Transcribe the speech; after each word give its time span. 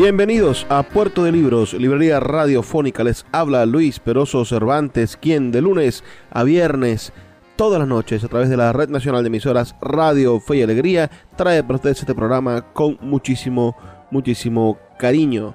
Bienvenidos 0.00 0.66
a 0.70 0.82
Puerto 0.82 1.24
de 1.24 1.30
Libros, 1.30 1.74
librería 1.74 2.20
radiofónica. 2.20 3.04
Les 3.04 3.26
habla 3.32 3.66
Luis 3.66 3.98
Peroso 3.98 4.46
Cervantes, 4.46 5.18
quien 5.18 5.52
de 5.52 5.60
lunes 5.60 6.04
a 6.30 6.42
viernes, 6.42 7.12
todas 7.54 7.80
las 7.80 7.86
noches, 7.86 8.24
a 8.24 8.28
través 8.28 8.48
de 8.48 8.56
la 8.56 8.72
Red 8.72 8.88
Nacional 8.88 9.22
de 9.22 9.26
Emisoras 9.26 9.76
Radio 9.82 10.40
Fe 10.40 10.56
y 10.56 10.62
Alegría, 10.62 11.10
trae 11.36 11.62
para 11.62 11.74
ustedes 11.74 12.00
este 12.00 12.14
programa 12.14 12.72
con 12.72 12.96
muchísimo, 13.02 13.76
muchísimo 14.10 14.78
cariño. 14.98 15.52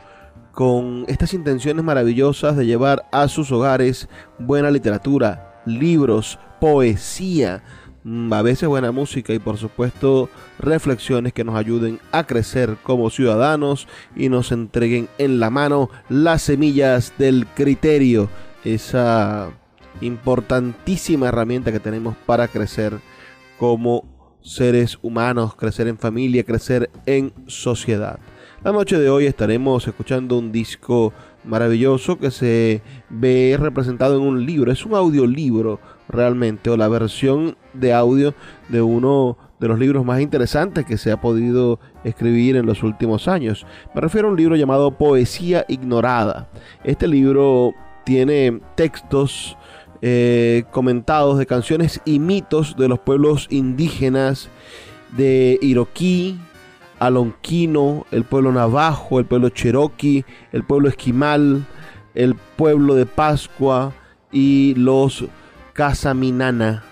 Con 0.52 1.06
estas 1.08 1.34
intenciones 1.34 1.84
maravillosas 1.84 2.56
de 2.56 2.68
llevar 2.68 3.08
a 3.12 3.28
sus 3.28 3.52
hogares 3.52 4.08
buena 4.38 4.70
literatura, 4.70 5.64
libros, 5.66 6.38
poesía, 6.62 7.64
a 8.31 8.42
veces 8.44 8.70
buena 8.70 8.92
música 8.92 9.34
y 9.34 9.39
por 9.39 9.58
supuesto 9.58 10.30
reflexiones 10.59 11.34
que 11.34 11.44
nos 11.44 11.56
ayuden 11.56 12.00
a 12.12 12.25
crecer 12.25 12.78
como 12.84 13.09
ciudadanos 13.09 13.88
y 14.16 14.30
nos 14.30 14.52
entreguen 14.52 15.09
en 15.17 15.39
la 15.39 15.50
mano 15.50 15.89
las 16.08 16.44
semillas 16.44 17.14
del 17.17 17.47
criterio, 17.47 18.30
esa 18.64 19.50
importantísima 20.02 21.30
herramienta 21.30 21.72
que 21.72 21.80
tenemos 21.80 22.16
para 22.25 22.47
crecer 22.47 23.00
como 23.58 24.06
seres 24.42 25.00
humanos, 25.02 25.56
crecer 25.56 25.88
en 25.88 25.97
familia, 25.97 26.44
crecer 26.44 26.91
en 27.07 27.34
sociedad. 27.47 28.19
La 28.63 28.72
noche 28.72 29.00
de 29.00 29.09
hoy 29.09 29.25
estaremos 29.25 29.88
escuchando 29.88 30.38
un 30.38 30.51
disco 30.51 31.12
maravilloso 31.44 32.19
que 32.19 32.30
se 32.30 32.81
ve 33.09 33.57
representado 33.59 34.18
en 34.18 34.22
un 34.22 34.46
libro, 34.46 34.72
es 34.72 34.85
un 34.85 34.94
audiolibro 34.94 35.80
realmente, 36.08 36.70
o 36.70 36.78
la 36.78 36.88
versión 36.88 37.58
de 37.74 37.94
audio 37.94 38.34
de 38.70 38.82
uno 38.82 39.38
de 39.60 39.68
los 39.68 39.80
libros 39.80 40.06
más 40.06 40.22
interesantes 40.22 40.86
que 40.86 40.98
se 40.98 41.12
ha 41.12 41.22
podido 41.22 41.80
escribir 42.04 42.56
en 42.56 42.66
los 42.66 42.84
últimos 42.84 43.28
años. 43.28 43.66
Me 43.94 44.02
refiero 44.02 44.28
a 44.28 44.32
un 44.32 44.38
libro 44.38 44.56
llamado 44.56 44.92
Poesía 44.92 45.66
Ignorada. 45.68 46.50
Este 46.84 47.08
libro 47.08 47.74
tiene 48.04 48.60
textos 48.76 49.58
eh, 50.02 50.66
comentados 50.72 51.38
de 51.40 51.46
canciones 51.46 52.02
y 52.06 52.20
mitos 52.20 52.76
de 52.76 52.88
los 52.88 53.00
pueblos 53.00 53.48
indígenas 53.50 54.50
de 55.16 55.58
Iroquí, 55.62 56.38
Alonquino, 57.00 58.06
el 58.12 58.24
pueblo 58.24 58.52
navajo, 58.52 59.20
el 59.20 59.26
pueblo 59.26 59.50
cherokee, 59.50 60.26
el 60.52 60.64
pueblo 60.64 60.90
esquimal, 60.90 61.66
el 62.14 62.36
pueblo 62.36 62.96
de 62.96 63.06
Pascua 63.06 63.94
y 64.32 64.74
los 64.76 65.26
Casaminana. 65.75 66.84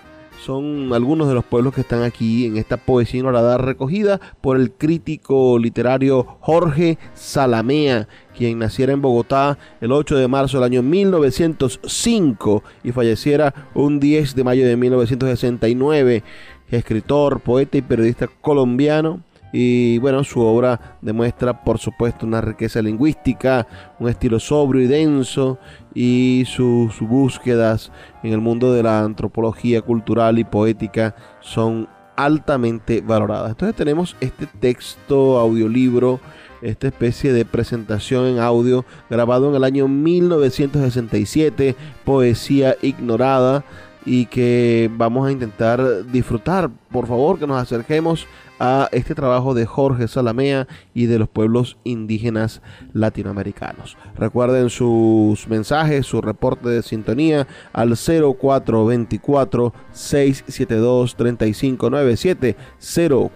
Son 0.44 0.92
algunos 0.92 1.26
de 1.26 1.32
los 1.32 1.46
pueblos 1.46 1.72
que 1.72 1.80
están 1.80 2.02
aquí 2.02 2.44
en 2.44 2.58
esta 2.58 2.76
poesía 2.76 3.20
ignorada 3.20 3.56
recogida 3.56 4.20
por 4.42 4.58
el 4.58 4.72
crítico 4.72 5.58
literario 5.58 6.36
Jorge 6.40 6.98
Salamea, 7.14 8.08
quien 8.36 8.58
naciera 8.58 8.92
en 8.92 9.00
Bogotá 9.00 9.56
el 9.80 9.90
8 9.90 10.16
de 10.18 10.28
marzo 10.28 10.58
del 10.58 10.64
año 10.64 10.82
1905 10.82 12.62
y 12.82 12.92
falleciera 12.92 13.54
un 13.72 14.00
10 14.00 14.34
de 14.34 14.44
mayo 14.44 14.66
de 14.66 14.76
1969. 14.76 16.22
Escritor, 16.68 17.40
poeta 17.40 17.78
y 17.78 17.82
periodista 17.82 18.26
colombiano 18.26 19.22
y 19.56 19.98
bueno, 19.98 20.24
su 20.24 20.40
obra 20.40 20.98
demuestra 21.00 21.62
por 21.62 21.78
supuesto 21.78 22.26
una 22.26 22.40
riqueza 22.40 22.82
lingüística, 22.82 23.68
un 24.00 24.08
estilo 24.08 24.40
sobrio 24.40 24.82
y 24.82 24.88
denso 24.88 25.60
y 25.94 26.42
sus 26.44 26.98
búsquedas 26.98 27.92
en 28.24 28.32
el 28.32 28.40
mundo 28.40 28.72
de 28.72 28.82
la 28.82 29.04
antropología 29.04 29.80
cultural 29.80 30.40
y 30.40 30.44
poética 30.44 31.14
son 31.38 31.88
altamente 32.16 33.00
valoradas. 33.00 33.50
Entonces 33.50 33.76
tenemos 33.76 34.16
este 34.20 34.46
texto, 34.46 35.38
audiolibro, 35.38 36.18
esta 36.60 36.88
especie 36.88 37.32
de 37.32 37.44
presentación 37.44 38.26
en 38.26 38.40
audio 38.40 38.84
grabado 39.08 39.50
en 39.50 39.54
el 39.54 39.62
año 39.62 39.86
1967, 39.86 41.76
Poesía 42.04 42.74
Ignorada, 42.82 43.64
y 44.04 44.26
que 44.26 44.90
vamos 44.92 45.28
a 45.28 45.32
intentar 45.32 46.04
disfrutar. 46.06 46.70
Por 46.90 47.06
favor, 47.06 47.38
que 47.38 47.46
nos 47.46 47.62
acerquemos 47.62 48.26
a 48.58 48.88
este 48.92 49.14
trabajo 49.14 49.54
de 49.54 49.66
Jorge 49.66 50.08
Salamea 50.08 50.66
y 50.94 51.06
de 51.06 51.18
los 51.18 51.28
pueblos 51.28 51.76
indígenas 51.84 52.62
latinoamericanos. 52.92 53.96
Recuerden 54.16 54.70
sus 54.70 55.48
mensajes, 55.48 56.06
su 56.06 56.20
reporte 56.20 56.68
de 56.68 56.82
sintonía 56.82 57.46
al 57.72 57.94
0424 57.96 59.72
672 59.92 61.16
3597 61.16 62.56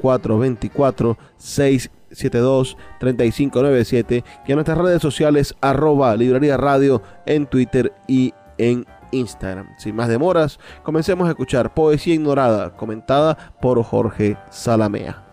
0424 0.00 1.18
672 1.36 2.76
3597 3.00 4.24
y 4.46 4.52
en 4.52 4.56
nuestras 4.56 4.78
redes 4.78 5.02
sociales 5.02 5.54
arroba 5.60 6.16
librería 6.16 6.56
radio 6.56 7.02
en 7.26 7.46
Twitter 7.46 7.92
y 8.06 8.32
en 8.58 8.86
Instagram. 9.12 9.74
Sin 9.78 9.96
más 9.96 10.08
demoras, 10.08 10.58
comencemos 10.82 11.26
a 11.26 11.30
escuchar 11.30 11.74
Poesía 11.74 12.14
Ignorada, 12.14 12.76
comentada 12.76 13.56
por 13.60 13.82
Jorge 13.82 14.36
Salamea. 14.50 15.24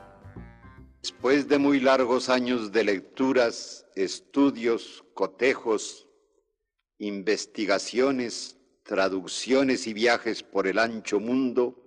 Después 1.02 1.48
de 1.48 1.60
muy 1.60 1.80
largos 1.80 2.30
años 2.30 2.72
de 2.72 2.84
lecturas, 2.84 3.86
estudios, 3.96 5.04
cotejos, 5.14 6.08
investigaciones, 6.98 8.58
traducciones 8.84 9.88
y 9.88 9.94
viajes 9.94 10.44
por 10.44 10.68
el 10.68 10.80
ancho 10.80 11.20
mundo, 11.20 11.82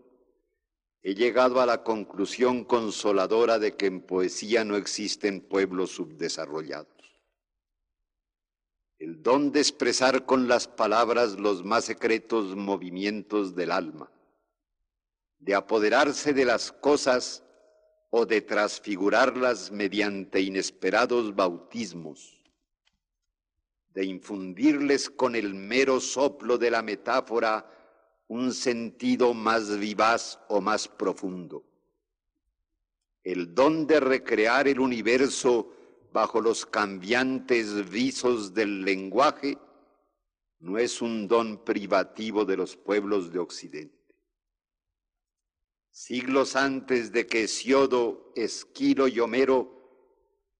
he 1.02 1.14
llegado 1.14 1.60
a 1.60 1.66
la 1.66 1.82
conclusión 1.82 2.64
consoladora 2.64 3.58
de 3.58 3.76
que 3.76 3.86
en 3.86 4.00
poesía 4.00 4.64
no 4.64 4.76
existen 4.76 5.40
pueblos 5.40 5.90
subdesarrollados 5.92 6.97
el 8.98 9.22
don 9.22 9.52
de 9.52 9.60
expresar 9.60 10.26
con 10.26 10.48
las 10.48 10.66
palabras 10.66 11.38
los 11.38 11.64
más 11.64 11.84
secretos 11.84 12.56
movimientos 12.56 13.54
del 13.54 13.70
alma, 13.70 14.10
de 15.38 15.54
apoderarse 15.54 16.32
de 16.32 16.44
las 16.44 16.72
cosas 16.72 17.44
o 18.10 18.26
de 18.26 18.40
transfigurarlas 18.40 19.70
mediante 19.70 20.40
inesperados 20.40 21.34
bautismos, 21.34 22.42
de 23.94 24.04
infundirles 24.04 25.08
con 25.10 25.36
el 25.36 25.54
mero 25.54 26.00
soplo 26.00 26.58
de 26.58 26.70
la 26.70 26.82
metáfora 26.82 27.70
un 28.26 28.52
sentido 28.52 29.32
más 29.32 29.78
vivaz 29.78 30.40
o 30.48 30.60
más 30.60 30.88
profundo, 30.88 31.64
el 33.22 33.54
don 33.54 33.86
de 33.86 34.00
recrear 34.00 34.66
el 34.66 34.80
universo 34.80 35.72
bajo 36.12 36.40
los 36.40 36.66
cambiantes 36.66 37.88
visos 37.90 38.54
del 38.54 38.84
lenguaje 38.84 39.58
no 40.60 40.78
es 40.78 41.00
un 41.00 41.28
don 41.28 41.64
privativo 41.64 42.44
de 42.44 42.56
los 42.56 42.76
pueblos 42.76 43.32
de 43.32 43.38
Occidente. 43.38 43.96
Siglos 45.90 46.56
antes 46.56 47.12
de 47.12 47.26
que 47.26 47.44
Hesiodo, 47.44 48.32
Esquilo 48.34 49.08
y 49.08 49.20
Homero 49.20 49.78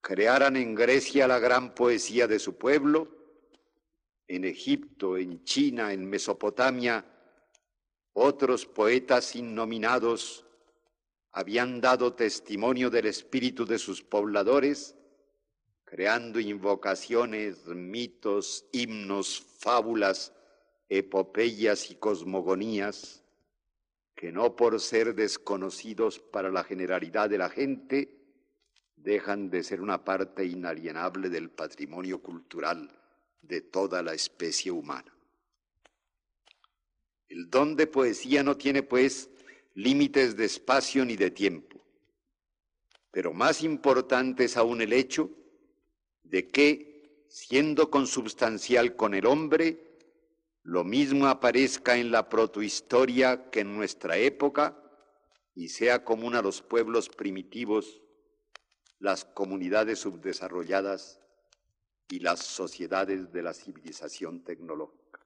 crearan 0.00 0.56
en 0.56 0.75
Grecia 0.75 1.27
la 1.27 1.39
gran 1.39 1.75
poesía 1.75 2.27
de 2.27 2.39
su 2.39 2.56
pueblo, 2.56 3.09
en 4.27 4.44
Egipto, 4.44 5.17
en 5.17 5.43
China, 5.44 5.93
en 5.93 6.09
Mesopotamia, 6.09 7.05
otros 8.12 8.67
poetas 8.67 9.37
innominados 9.37 10.44
habían 11.31 11.81
dado 11.81 12.15
testimonio 12.15 12.91
del 12.91 13.06
espíritu 13.06 13.65
de 13.65 13.79
sus 13.79 14.03
pobladores, 14.03 14.97
creando 15.88 16.38
invocaciones, 16.38 17.64
mitos, 17.67 18.67
himnos, 18.73 19.40
fábulas, 19.58 20.35
epopeyas 20.90 21.90
y 21.90 21.94
cosmogonías, 21.94 23.25
que 24.14 24.31
no 24.31 24.55
por 24.55 24.81
ser 24.81 25.14
desconocidos 25.14 26.19
para 26.19 26.50
la 26.50 26.62
generalidad 26.62 27.31
de 27.31 27.38
la 27.38 27.49
gente, 27.49 28.14
dejan 28.96 29.49
de 29.49 29.62
ser 29.62 29.81
una 29.81 30.05
parte 30.05 30.44
inalienable 30.44 31.31
del 31.31 31.49
patrimonio 31.49 32.20
cultural 32.20 32.91
de 33.41 33.62
toda 33.62 34.02
la 34.02 34.12
especie 34.12 34.70
humana. 34.70 35.17
El 37.31 37.49
don 37.49 37.76
de 37.76 37.87
poesía 37.87 38.43
no 38.43 38.58
tiene, 38.58 38.82
pues, 38.82 39.31
límites 39.73 40.37
de 40.37 40.44
espacio 40.44 41.06
ni 41.06 41.17
de 41.17 41.31
tiempo, 41.31 41.81
pero 43.11 43.32
más 43.32 43.62
importante 43.62 44.44
es 44.44 44.58
aún 44.58 44.82
el 44.82 44.93
hecho 44.93 45.38
de 46.31 46.49
que, 46.49 47.25
siendo 47.29 47.91
consubstancial 47.91 48.97
con 48.97 49.15
el 49.15 49.27
hombre, 49.27 49.89
lo 50.63 50.85
mismo 50.85 51.27
aparezca 51.27 51.97
en 51.97 52.11
la 52.11 52.29
protohistoria 52.29 53.51
que 53.51 53.61
en 53.61 53.77
nuestra 53.77 54.17
época 54.19 54.77
y 55.55 55.69
sea 55.69 56.05
común 56.05 56.35
a 56.35 56.43
los 56.43 56.63
pueblos 56.63 57.09
primitivos, 57.09 58.03
las 58.99 59.25
comunidades 59.25 60.01
subdesarrolladas 60.01 61.21
y 62.11 62.21
las 62.21 62.41
sociedades 62.41 63.33
de 63.33 63.43
la 63.43 63.55
civilización 63.55 64.43
tecnológica. 64.43 65.21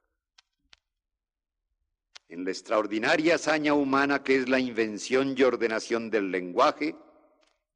En 2.29 2.45
la 2.45 2.51
extraordinaria 2.51 3.35
hazaña 3.35 3.75
humana 3.75 4.23
que 4.23 4.37
es 4.37 4.49
la 4.49 4.59
invención 4.59 5.35
y 5.37 5.43
ordenación 5.43 6.11
del 6.11 6.31
lenguaje, 6.31 6.97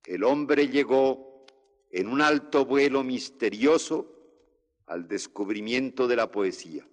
el 0.04 0.24
hombre 0.24 0.68
llegó 0.68 1.25
en 1.90 2.08
un 2.08 2.20
alto 2.20 2.64
vuelo 2.64 3.02
misterioso 3.02 4.12
al 4.86 5.08
descubrimiento 5.08 6.06
de 6.06 6.16
la 6.16 6.30
poesía. 6.30 6.86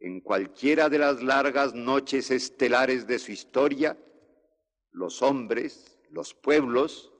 En 0.00 0.20
cualquiera 0.20 0.88
de 0.88 0.98
las 0.98 1.22
largas 1.22 1.74
noches 1.74 2.30
estelares 2.30 3.06
de 3.06 3.18
su 3.18 3.32
historia, 3.32 3.98
los 4.92 5.22
hombres, 5.22 5.98
los 6.10 6.34
pueblos, 6.34 7.12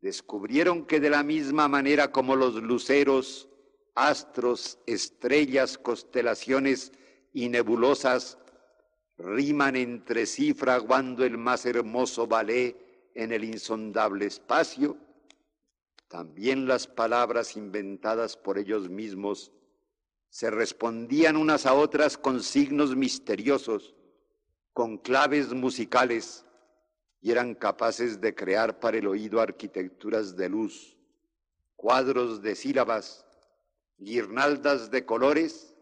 descubrieron 0.00 0.86
que 0.86 1.00
de 1.00 1.10
la 1.10 1.22
misma 1.22 1.68
manera 1.68 2.12
como 2.12 2.36
los 2.36 2.54
luceros, 2.54 3.48
astros, 3.94 4.78
estrellas, 4.86 5.78
constelaciones 5.78 6.92
y 7.32 7.48
nebulosas 7.48 8.38
riman 9.18 9.76
entre 9.76 10.26
sí 10.26 10.54
fraguando 10.54 11.24
el 11.24 11.36
más 11.36 11.66
hermoso 11.66 12.26
ballet 12.26 12.76
en 13.14 13.32
el 13.32 13.44
insondable 13.44 14.26
espacio, 14.26 14.96
también 16.10 16.66
las 16.66 16.88
palabras 16.88 17.56
inventadas 17.56 18.36
por 18.36 18.58
ellos 18.58 18.90
mismos 18.90 19.52
se 20.28 20.50
respondían 20.50 21.36
unas 21.36 21.66
a 21.66 21.74
otras 21.74 22.18
con 22.18 22.42
signos 22.42 22.96
misteriosos, 22.96 23.94
con 24.72 24.98
claves 24.98 25.54
musicales, 25.54 26.44
y 27.20 27.30
eran 27.30 27.54
capaces 27.54 28.20
de 28.20 28.34
crear 28.34 28.80
para 28.80 28.98
el 28.98 29.06
oído 29.06 29.40
arquitecturas 29.40 30.34
de 30.36 30.48
luz, 30.48 30.98
cuadros 31.76 32.42
de 32.42 32.56
sílabas, 32.56 33.24
guirnaldas 33.96 34.90
de 34.90 35.06
colores, 35.06 35.76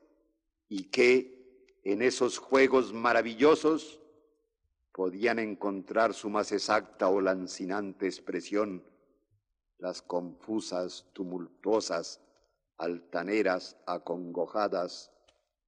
y 0.68 0.84
que 0.84 1.78
en 1.84 2.02
esos 2.02 2.36
juegos 2.36 2.92
maravillosos 2.92 3.98
podían 4.92 5.38
encontrar 5.38 6.12
su 6.12 6.28
más 6.28 6.52
exacta 6.52 7.08
o 7.08 7.18
lancinante 7.22 8.04
expresión, 8.04 8.84
las 9.78 10.02
confusas, 10.02 11.06
tumultuosas, 11.12 12.20
altaneras, 12.76 13.76
acongojadas, 13.86 15.10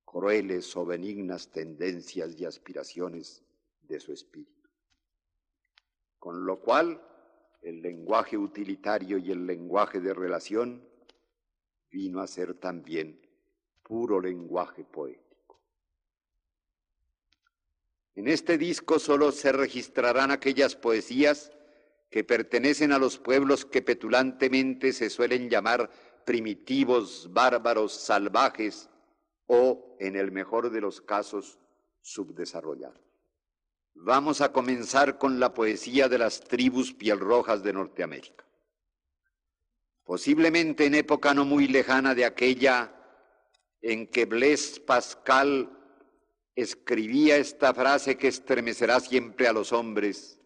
crueles 0.05 0.77
o 0.77 0.85
benignas 0.85 1.49
tendencias 1.49 2.39
y 2.39 2.45
aspiraciones 2.45 3.43
de 3.83 4.01
su 4.01 4.13
espíritu 4.13 4.61
con 6.21 6.45
lo 6.45 6.61
cual 6.61 7.03
el 7.63 7.83
lenguaje 7.83 8.37
utilitario 8.37 9.19
y 9.19 9.33
el 9.33 9.47
lenguaje 9.47 10.01
de 10.01 10.15
relación 10.15 10.87
vino 11.91 12.21
a 12.21 12.27
ser 12.27 12.55
también 12.55 13.19
puro 13.83 14.21
lenguaje 14.21 14.85
poético. 14.85 15.59
En 18.15 18.29
este 18.29 18.59
disco 18.59 18.99
solo 18.99 19.33
se 19.33 19.51
registrarán 19.51 20.31
aquellas 20.31 20.77
poesías 20.77 21.51
que 22.11 22.25
pertenecen 22.25 22.93
a 22.93 22.99
los 22.99 23.19
pueblos 23.19 23.65
que 23.65 23.83
petulantemente 23.83 24.93
se 24.93 25.11
suelen 25.11 25.49
llamar 25.49 25.91
primitivos, 26.25 27.29
bárbaros, 27.33 27.93
salvajes 27.93 28.91
o, 29.47 29.97
en 30.01 30.17
el 30.17 30.33
mejor 30.33 30.71
de 30.71 30.81
los 30.81 31.01
casos, 31.01 31.59
subdesarrollados. 32.03 33.01
Vamos 33.95 34.41
a 34.41 34.53
comenzar 34.53 35.19
con 35.19 35.39
la 35.39 35.55
poesía 35.55 36.09
de 36.09 36.19
las 36.19 36.41
tribus 36.41 36.93
pielrojas 36.93 37.63
de 37.63 37.73
Norteamérica. 37.73 38.45
Posiblemente 40.05 40.87
en 40.87 40.97
época 40.97 41.35
no 41.35 41.45
muy 41.45 41.69
lejana 41.69 42.15
de 42.15 42.25
aquella 42.25 42.93
en 43.83 44.09
que 44.09 44.25
Blaise 44.25 44.81
Pascal 44.81 45.71
escribía 46.57 47.37
esta 47.37 47.73
frase 47.73 48.17
que 48.17 48.29
estremecerá 48.29 48.99
siempre 49.01 49.47
a 49.47 49.53
los 49.53 49.73
hombres, 49.73 50.40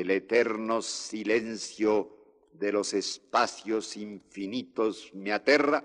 el 0.00 0.10
eterno 0.10 0.82
silencio 0.82 2.16
de 2.52 2.72
los 2.72 2.94
espacios 2.94 3.96
infinitos 3.96 5.10
me 5.14 5.32
aterra, 5.32 5.84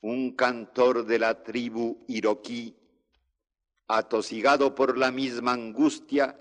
un 0.00 0.36
cantor 0.36 1.04
de 1.04 1.18
la 1.18 1.42
tribu 1.42 2.04
iroquí 2.08 2.76
atosigado 3.88 4.74
por 4.74 4.98
la 4.98 5.10
misma 5.10 5.52
angustia, 5.52 6.40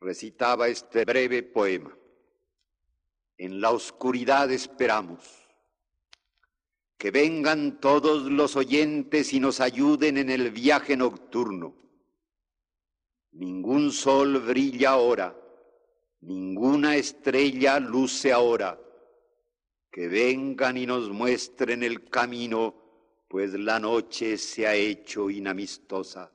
recitaba 0.00 0.68
este 0.68 1.04
breve 1.04 1.42
poema. 1.42 1.96
En 3.36 3.60
la 3.60 3.70
oscuridad 3.70 4.50
esperamos 4.50 5.40
que 6.98 7.10
vengan 7.10 7.80
todos 7.80 8.30
los 8.30 8.56
oyentes 8.56 9.32
y 9.32 9.40
nos 9.40 9.60
ayuden 9.60 10.18
en 10.18 10.28
el 10.28 10.50
viaje 10.50 10.96
nocturno. 10.96 11.74
Ningún 13.32 13.92
sol 13.92 14.38
brilla 14.40 14.90
ahora, 14.90 15.36
ninguna 16.22 16.96
estrella 16.96 17.78
luce 17.78 18.32
ahora. 18.32 18.78
Que 19.90 20.08
vengan 20.08 20.76
y 20.76 20.86
nos 20.86 21.10
muestren 21.10 21.82
el 21.82 22.08
camino, 22.08 22.74
pues 23.28 23.54
la 23.54 23.78
noche 23.78 24.38
se 24.38 24.66
ha 24.66 24.74
hecho 24.74 25.30
inamistosa. 25.30 26.30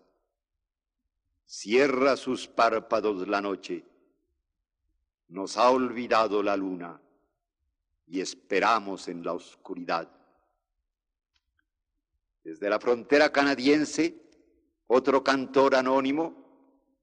Cierra 1.45 2.17
sus 2.17 2.47
párpados 2.47 3.27
la 3.27 3.39
noche. 3.39 3.83
Nos 5.29 5.57
ha 5.57 5.69
olvidado 5.69 6.41
la 6.43 6.57
luna 6.57 6.99
y 8.07 8.19
esperamos 8.19 9.07
en 9.07 9.23
la 9.23 9.33
oscuridad. 9.33 10.09
Desde 12.43 12.69
la 12.69 12.79
frontera 12.79 13.31
canadiense, 13.31 14.15
otro 14.87 15.23
cantor 15.23 15.75
anónimo, 15.75 16.44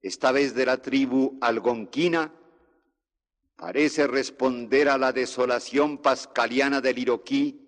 esta 0.02 0.32
vez 0.32 0.54
de 0.54 0.66
la 0.66 0.82
tribu 0.82 1.38
algonquina, 1.40 2.34
parece 3.56 4.06
responder 4.06 4.88
a 4.88 4.98
la 4.98 5.12
desolación 5.12 5.98
pascaliana 5.98 6.80
del 6.80 6.98
Iroquí 6.98 7.62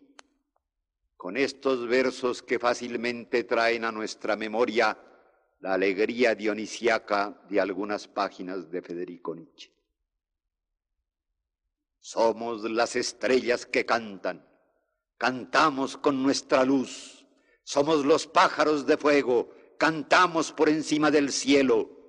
con 1.16 1.38
estos 1.38 1.86
versos 1.86 2.42
que 2.42 2.58
fácilmente 2.58 3.44
traen 3.44 3.84
a 3.84 3.92
nuestra 3.92 4.36
memoria 4.36 4.98
la 5.60 5.72
alegría 5.72 6.34
dionisiaca 6.34 7.40
de 7.48 7.58
algunas 7.58 8.06
páginas 8.08 8.70
de 8.70 8.82
Federico 8.82 9.34
Nietzsche. 9.34 9.72
Somos 11.98 12.70
las 12.70 12.96
estrellas 12.96 13.64
que 13.64 13.86
cantan, 13.86 14.46
cantamos 15.16 15.96
con 15.96 16.22
nuestra 16.22 16.62
luz, 16.62 17.24
somos 17.62 18.04
los 18.04 18.26
pájaros 18.26 18.84
de 18.86 18.98
fuego, 18.98 19.48
cantamos 19.78 20.52
por 20.52 20.68
encima 20.68 21.10
del 21.10 21.32
cielo. 21.32 22.03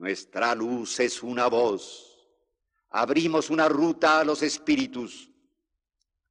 Nuestra 0.00 0.54
luz 0.54 0.98
es 0.98 1.22
una 1.22 1.46
voz, 1.46 2.18
abrimos 2.88 3.50
una 3.50 3.68
ruta 3.68 4.18
a 4.18 4.24
los 4.24 4.42
espíritus. 4.42 5.30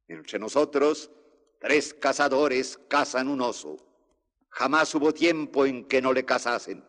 Entre 0.08 0.40
nosotros 0.40 1.10
Tres 1.60 1.94
cazadores 1.94 2.80
cazan 2.88 3.28
un 3.28 3.42
oso. 3.42 3.86
Jamás 4.50 4.96
hubo 4.96 5.14
tiempo 5.14 5.66
en 5.66 5.86
que 5.86 6.02
no 6.02 6.14
le 6.14 6.24
cazasen. 6.24 6.84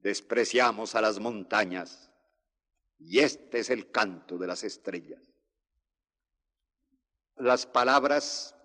Despreciamos 0.00 0.96
a 0.96 1.00
las 1.00 1.20
montañas. 1.20 2.10
Y 2.98 3.20
este 3.20 3.60
es 3.60 3.70
el 3.70 3.90
canto 3.92 4.36
de 4.36 4.48
las 4.48 4.64
estrellas. 4.64 5.22
Las 7.36 7.66
palabras 7.66 8.56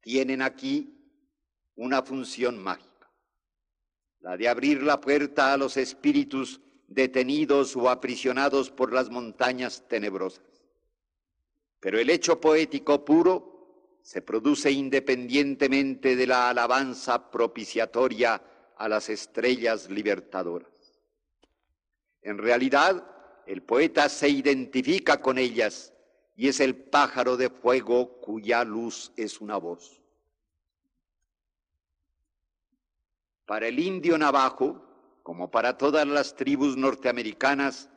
tienen 0.00 0.42
aquí 0.42 0.96
una 1.74 2.02
función 2.02 2.62
mágica, 2.62 2.93
la 4.24 4.38
de 4.38 4.48
abrir 4.48 4.82
la 4.82 5.02
puerta 5.02 5.52
a 5.52 5.58
los 5.58 5.76
espíritus 5.76 6.58
detenidos 6.88 7.76
o 7.76 7.90
aprisionados 7.90 8.70
por 8.70 8.90
las 8.90 9.10
montañas 9.10 9.86
tenebrosas. 9.86 10.46
Pero 11.78 11.98
el 11.98 12.08
hecho 12.08 12.40
poético 12.40 13.04
puro 13.04 13.98
se 14.00 14.22
produce 14.22 14.70
independientemente 14.70 16.16
de 16.16 16.26
la 16.26 16.48
alabanza 16.48 17.30
propiciatoria 17.30 18.42
a 18.78 18.88
las 18.88 19.10
estrellas 19.10 19.90
libertadoras. 19.90 20.70
En 22.22 22.38
realidad, 22.38 23.06
el 23.46 23.62
poeta 23.62 24.08
se 24.08 24.30
identifica 24.30 25.20
con 25.20 25.36
ellas 25.36 25.92
y 26.34 26.48
es 26.48 26.60
el 26.60 26.74
pájaro 26.76 27.36
de 27.36 27.50
fuego 27.50 28.22
cuya 28.22 28.64
luz 28.64 29.12
es 29.18 29.42
una 29.42 29.58
voz. 29.58 30.03
Para 33.46 33.68
el 33.68 33.78
indio 33.78 34.16
navajo, 34.16 34.82
como 35.22 35.50
para 35.50 35.76
todas 35.76 36.06
las 36.06 36.34
tribus 36.34 36.76
norteamericanas 36.76 37.90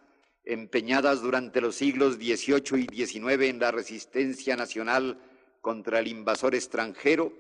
empeñadas 0.43 1.21
durante 1.21 1.61
los 1.61 1.75
siglos 1.75 2.15
XVIII 2.15 2.87
y 2.89 3.05
XIX 3.05 3.43
en 3.43 3.59
la 3.59 3.71
resistencia 3.71 4.55
nacional 4.55 5.19
contra 5.61 5.99
el 5.99 6.07
invasor 6.07 6.55
extranjero, 6.55 7.33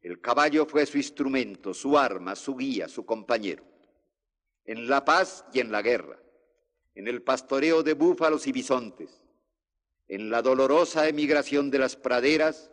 el 0.00 0.20
caballo 0.20 0.66
fue 0.66 0.86
su 0.86 0.98
instrumento, 0.98 1.72
su 1.72 1.98
arma, 1.98 2.36
su 2.36 2.56
guía, 2.56 2.88
su 2.88 3.06
compañero, 3.06 3.64
en 4.64 4.88
la 4.88 5.04
paz 5.04 5.44
y 5.52 5.60
en 5.60 5.72
la 5.72 5.82
guerra, 5.82 6.18
en 6.94 7.08
el 7.08 7.22
pastoreo 7.22 7.82
de 7.82 7.94
búfalos 7.94 8.46
y 8.46 8.52
bisontes, 8.52 9.22
en 10.06 10.30
la 10.30 10.42
dolorosa 10.42 11.08
emigración 11.08 11.70
de 11.70 11.78
las 11.78 11.96
praderas 11.96 12.70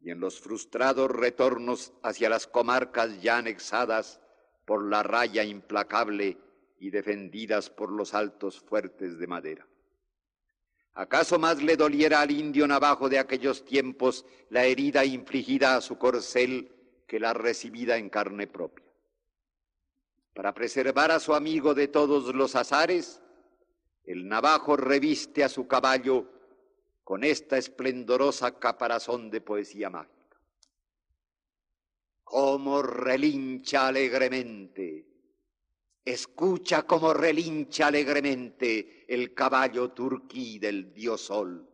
y 0.00 0.10
en 0.10 0.20
los 0.20 0.40
frustrados 0.40 1.10
retornos 1.10 1.92
hacia 2.02 2.28
las 2.28 2.46
comarcas 2.46 3.20
ya 3.20 3.38
anexadas 3.38 4.20
por 4.64 4.84
la 4.84 5.02
raya 5.02 5.44
implacable 5.44 6.38
y 6.78 6.90
defendidas 6.90 7.70
por 7.70 7.90
los 7.90 8.14
altos 8.14 8.60
fuertes 8.60 9.18
de 9.18 9.26
madera. 9.26 9.66
¿Acaso 10.94 11.38
más 11.38 11.62
le 11.62 11.76
doliera 11.76 12.20
al 12.20 12.30
indio 12.30 12.66
navajo 12.66 13.08
de 13.08 13.18
aquellos 13.18 13.64
tiempos 13.64 14.24
la 14.50 14.64
herida 14.64 15.04
infligida 15.04 15.76
a 15.76 15.80
su 15.80 15.96
corcel 15.96 16.72
que 17.06 17.20
la 17.20 17.32
recibida 17.32 17.96
en 17.96 18.10
carne 18.10 18.46
propia? 18.46 18.84
Para 20.34 20.54
preservar 20.54 21.10
a 21.10 21.20
su 21.20 21.34
amigo 21.34 21.74
de 21.74 21.88
todos 21.88 22.34
los 22.34 22.54
azares, 22.54 23.22
el 24.04 24.28
navajo 24.28 24.76
reviste 24.76 25.44
a 25.44 25.48
su 25.48 25.66
caballo 25.66 26.26
con 27.08 27.24
esta 27.24 27.56
esplendorosa 27.56 28.58
caparazón 28.58 29.30
de 29.30 29.40
poesía 29.40 29.88
mágica. 29.88 30.38
Cómo 32.22 32.82
relincha 32.82 33.86
alegremente, 33.86 35.06
escucha 36.04 36.82
cómo 36.82 37.14
relincha 37.14 37.86
alegremente 37.86 39.06
el 39.08 39.32
caballo 39.32 39.92
turquí 39.92 40.58
del 40.58 40.92
dios 40.92 41.22
sol. 41.22 41.66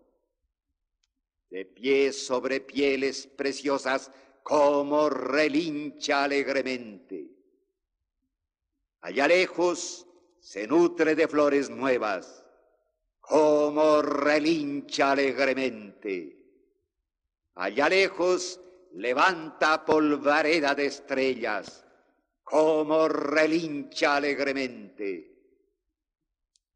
De 1.50 1.64
pies 1.64 2.24
sobre 2.24 2.60
pieles 2.60 3.26
preciosas, 3.26 4.12
cómo 4.44 5.10
relincha 5.10 6.22
alegremente. 6.22 7.28
Allá 9.00 9.26
lejos 9.26 10.06
se 10.38 10.68
nutre 10.68 11.16
de 11.16 11.26
flores 11.26 11.70
nuevas 11.70 12.43
como 13.28 14.02
relincha 14.02 15.12
alegremente. 15.12 16.36
Allá 17.54 17.88
lejos 17.88 18.60
levanta 18.94 19.84
polvareda 19.84 20.74
de 20.74 20.86
estrellas, 20.86 21.84
como 22.42 23.08
relincha 23.08 24.16
alegremente. 24.16 25.30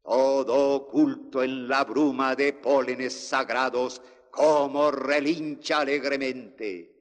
Todo 0.01 0.75
oculto 0.75 1.43
en 1.43 1.67
la 1.67 1.83
bruma 1.83 2.35
de 2.35 2.53
pólenes 2.53 3.13
sagrados, 3.13 4.01
como 4.31 4.89
relincha 4.89 5.81
alegremente. 5.81 6.95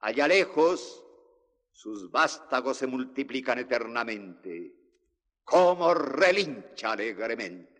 Allá 0.00 0.26
lejos 0.26 1.04
sus 1.70 2.10
vástagos 2.10 2.78
se 2.78 2.86
multiplican 2.86 3.58
eternamente, 3.58 4.74
como 5.44 5.92
relincha 5.92 6.92
alegremente. 6.92 7.71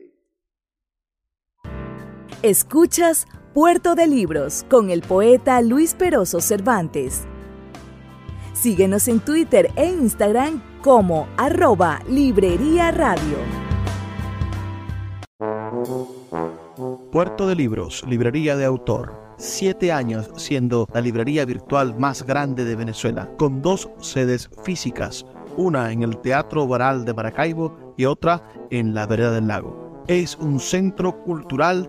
Escuchas 2.40 3.26
Puerto 3.54 3.94
de 3.94 4.06
Libros 4.06 4.64
con 4.68 4.90
el 4.90 5.02
poeta 5.02 5.60
Luis 5.60 5.94
Peroso 5.94 6.40
Cervantes. 6.40 7.22
Síguenos 8.52 9.06
en 9.06 9.20
Twitter 9.20 9.70
e 9.76 9.86
Instagram 9.86 10.62
como 10.82 11.28
arroba 11.36 12.00
Librería 12.08 12.90
Radio. 12.90 13.36
Puerto 17.12 17.46
de 17.46 17.54
Libros, 17.54 18.04
librería 18.08 18.56
de 18.56 18.64
autor. 18.64 19.14
Siete 19.36 19.92
años 19.92 20.30
siendo 20.36 20.88
la 20.92 21.00
librería 21.00 21.44
virtual 21.44 21.96
más 21.96 22.24
grande 22.24 22.64
de 22.64 22.74
Venezuela, 22.74 23.30
con 23.36 23.62
dos 23.62 23.88
sedes 24.00 24.50
físicas, 24.64 25.26
una 25.56 25.92
en 25.92 26.02
el 26.02 26.18
Teatro 26.18 26.66
Baral 26.66 27.04
de 27.04 27.14
Maracaibo 27.14 27.94
y 27.96 28.06
otra 28.06 28.42
en 28.70 28.94
la 28.94 29.06
Vereda 29.06 29.32
del 29.32 29.46
Lago. 29.46 30.04
Es 30.08 30.36
un 30.36 30.58
centro 30.58 31.22
cultural 31.22 31.88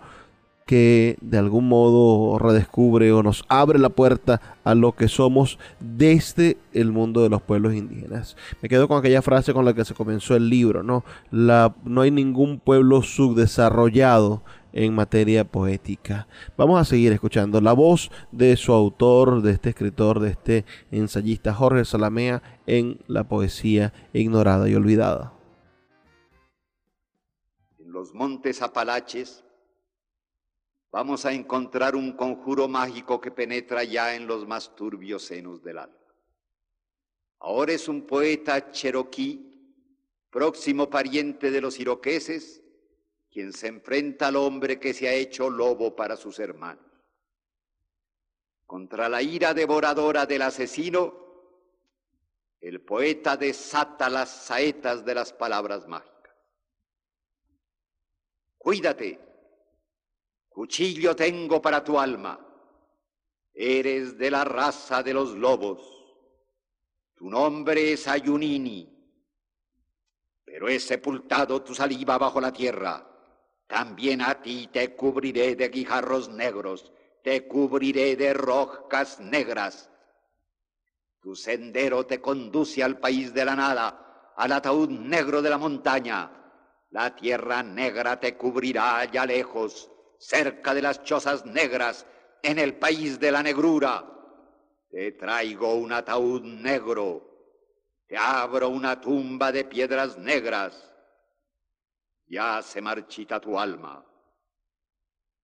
que 0.67 1.17
de 1.21 1.37
algún 1.37 1.69
modo 1.69 2.37
redescubre 2.37 3.11
o 3.13 3.23
nos 3.23 3.45
abre 3.47 3.79
la 3.79 3.89
puerta 3.89 4.41
a 4.65 4.75
lo 4.75 4.91
que 4.91 5.07
somos 5.07 5.57
desde 5.79 6.57
el 6.73 6.91
mundo 6.91 7.23
de 7.23 7.29
los 7.29 7.41
pueblos 7.41 7.73
indígenas. 7.73 8.35
Me 8.61 8.67
quedo 8.67 8.89
con 8.89 8.99
aquella 8.99 9.21
frase 9.21 9.53
con 9.53 9.63
la 9.63 9.73
que 9.73 9.85
se 9.85 9.93
comenzó 9.93 10.35
el 10.35 10.49
libro, 10.49 10.83
¿no? 10.83 11.05
La, 11.31 11.73
no 11.85 12.01
hay 12.01 12.11
ningún 12.11 12.59
pueblo 12.59 13.01
subdesarrollado 13.01 14.43
en 14.73 14.93
materia 14.93 15.45
poética. 15.45 16.27
Vamos 16.57 16.81
a 16.81 16.85
seguir 16.85 17.13
escuchando 17.13 17.61
la 17.61 17.71
voz 17.71 18.11
de 18.33 18.57
su 18.57 18.73
autor, 18.73 19.41
de 19.41 19.53
este 19.53 19.69
escritor, 19.69 20.19
de 20.19 20.31
este 20.31 20.65
ensayista 20.91 21.53
Jorge 21.53 21.85
Salamea 21.85 22.43
en 22.67 22.99
la 23.07 23.23
poesía 23.23 23.93
ignorada 24.11 24.67
y 24.67 24.75
olvidada. 24.75 25.31
En 27.79 27.93
los 27.93 28.13
montes 28.13 28.61
Apalaches 28.61 29.45
vamos 30.91 31.25
a 31.25 31.33
encontrar 31.33 31.95
un 31.95 32.13
conjuro 32.13 32.67
mágico 32.67 33.19
que 33.19 33.31
penetra 33.31 33.83
ya 33.83 34.15
en 34.15 34.27
los 34.27 34.47
más 34.47 34.75
turbios 34.75 35.23
senos 35.23 35.63
del 35.63 35.79
alma. 35.79 35.95
Ahora 37.39 37.73
es 37.73 37.87
un 37.87 38.07
poeta 38.07 38.71
cherokee, 38.71 39.47
próximo 40.29 40.89
pariente 40.89 41.51
de 41.51 41.61
los 41.61 41.79
iroqueses, 41.79 42.63
quien 43.31 43.53
se 43.53 43.67
enfrenta 43.67 44.27
al 44.27 44.35
hombre 44.37 44.79
que 44.79 44.93
se 44.93 45.07
ha 45.07 45.13
hecho 45.13 45.49
lobo 45.49 45.95
para 45.95 46.17
sus 46.17 46.39
hermanos. 46.39 46.85
Contra 48.65 49.07
la 49.07 49.21
ira 49.21 49.53
devoradora 49.53 50.25
del 50.25 50.41
asesino, 50.41 51.27
el 52.59 52.81
poeta 52.81 53.37
desata 53.37 54.09
las 54.09 54.29
saetas 54.29 55.05
de 55.05 55.15
las 55.15 55.31
palabras 55.31 55.87
mágicas. 55.87 56.35
Cuídate, 58.57 59.26
Cuchillo 60.57 61.15
tengo 61.15 61.61
para 61.61 61.83
tu 61.83 61.99
alma. 61.99 62.39
Eres 63.53 64.17
de 64.17 64.31
la 64.31 64.43
raza 64.43 65.03
de 65.03 65.13
los 65.13 65.35
lobos. 65.35 65.83
Tu 67.13 67.29
nombre 67.29 67.91
es 67.91 68.07
Ayunini. 68.07 68.91
Pero 70.43 70.67
he 70.67 70.79
sepultado 70.79 71.61
tu 71.61 71.75
saliva 71.75 72.17
bajo 72.17 72.41
la 72.41 72.51
tierra. 72.51 73.07
También 73.67 74.19
a 74.23 74.41
ti 74.41 74.67
te 74.73 74.95
cubriré 74.95 75.55
de 75.55 75.69
guijarros 75.69 76.27
negros, 76.29 76.91
te 77.23 77.47
cubriré 77.47 78.15
de 78.15 78.33
rocas 78.33 79.19
negras. 79.19 79.91
Tu 81.21 81.35
sendero 81.35 82.07
te 82.07 82.19
conduce 82.19 82.83
al 82.83 82.97
país 82.97 83.31
de 83.31 83.45
la 83.45 83.55
nada, 83.55 84.33
al 84.35 84.51
ataúd 84.53 84.89
negro 84.89 85.43
de 85.43 85.51
la 85.51 85.59
montaña. 85.59 86.31
La 86.89 87.15
tierra 87.15 87.61
negra 87.61 88.19
te 88.19 88.35
cubrirá 88.35 88.97
allá 88.97 89.23
lejos 89.23 89.91
cerca 90.19 90.73
de 90.73 90.81
las 90.81 91.03
chozas 91.03 91.45
negras, 91.45 92.05
en 92.41 92.59
el 92.59 92.75
país 92.75 93.19
de 93.19 93.31
la 93.31 93.43
negrura. 93.43 94.05
Te 94.89 95.11
traigo 95.13 95.75
un 95.75 95.91
ataúd 95.91 96.41
negro, 96.43 97.27
te 98.07 98.17
abro 98.17 98.69
una 98.69 98.99
tumba 98.99 99.51
de 99.51 99.65
piedras 99.65 100.17
negras. 100.17 100.91
Ya 102.25 102.61
se 102.61 102.81
marchita 102.81 103.39
tu 103.39 103.59
alma, 103.59 104.05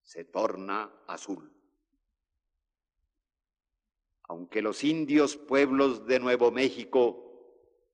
se 0.01 0.25
torna 0.25 0.91
azul. 1.07 1.51
Aunque 4.23 4.61
los 4.61 4.83
indios 4.83 5.35
pueblos 5.35 6.05
de 6.05 6.19
Nuevo 6.19 6.51
México 6.51 7.19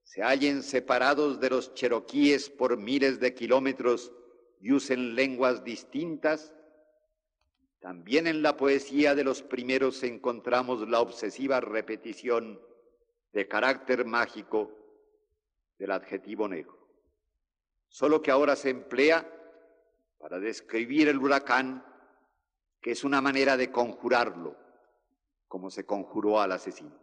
se 0.04 0.24
hallen 0.24 0.64
separados 0.64 1.40
de 1.40 1.50
los 1.50 1.74
cheroquíes 1.74 2.50
por 2.50 2.78
miles 2.78 3.20
de 3.20 3.34
kilómetros 3.34 4.12
y 4.62 4.72
usen 4.72 5.16
lenguas 5.16 5.64
distintas, 5.64 6.54
también 7.80 8.28
en 8.28 8.42
la 8.42 8.58
poesía 8.58 9.16
de 9.16 9.24
los 9.24 9.42
primeros 9.42 10.04
encontramos 10.04 10.88
la 10.88 11.00
obsesiva 11.00 11.62
repetición 11.62 12.60
de 13.32 13.48
carácter 13.48 14.06
mágico 14.06 14.72
del 15.78 15.92
adjetivo 15.92 16.48
negro, 16.48 16.78
solo 17.88 18.22
que 18.22 18.32
ahora 18.32 18.56
se 18.56 18.70
emplea 18.70 19.26
para 20.18 20.40
describir 20.40 21.08
el 21.08 21.18
huracán, 21.18 21.86
que 22.82 22.92
es 22.92 23.04
una 23.06 23.22
manera 23.22 23.56
de 23.56 23.72
conjurarlo, 23.72 24.58
como 25.48 25.72
se 25.72 25.86
conjuró 25.86 26.42
al 26.42 26.52
asesino. 26.52 27.00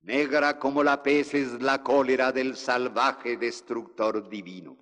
Negra 0.00 0.58
como 0.58 0.82
la 0.82 1.02
pez 1.02 1.34
es 1.34 1.62
la 1.62 1.82
cólera 1.82 2.32
del 2.32 2.56
salvaje 2.56 3.36
destructor 3.36 4.28
divino. 4.28 4.76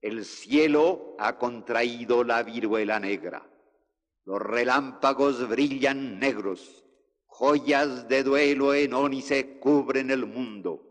El 0.00 0.24
cielo 0.24 1.14
ha 1.18 1.38
contraído 1.38 2.24
la 2.24 2.42
viruela 2.42 2.98
negra. 2.98 3.46
Los 4.24 4.40
relámpagos 4.40 5.46
brillan 5.48 6.18
negros. 6.18 6.84
Joyas 7.26 8.08
de 8.08 8.22
duelo 8.22 8.72
en 8.74 8.94
ónice 8.94 9.58
cubren 9.58 10.10
el 10.10 10.24
mundo. 10.24 10.82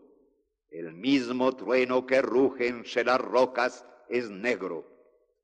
El 0.68 0.94
mismo 0.94 1.56
trueno 1.56 2.06
que 2.06 2.22
ruge 2.22 2.68
entre 2.68 3.04
las 3.04 3.20
rocas 3.20 3.84
es 4.08 4.30
negro. 4.30 4.86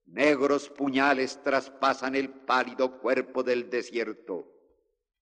Negros 0.07 0.69
puñales 0.69 1.43
traspasan 1.43 2.15
el 2.15 2.31
pálido 2.31 3.01
cuerpo 3.01 3.43
del 3.43 3.69
desierto. 3.69 4.47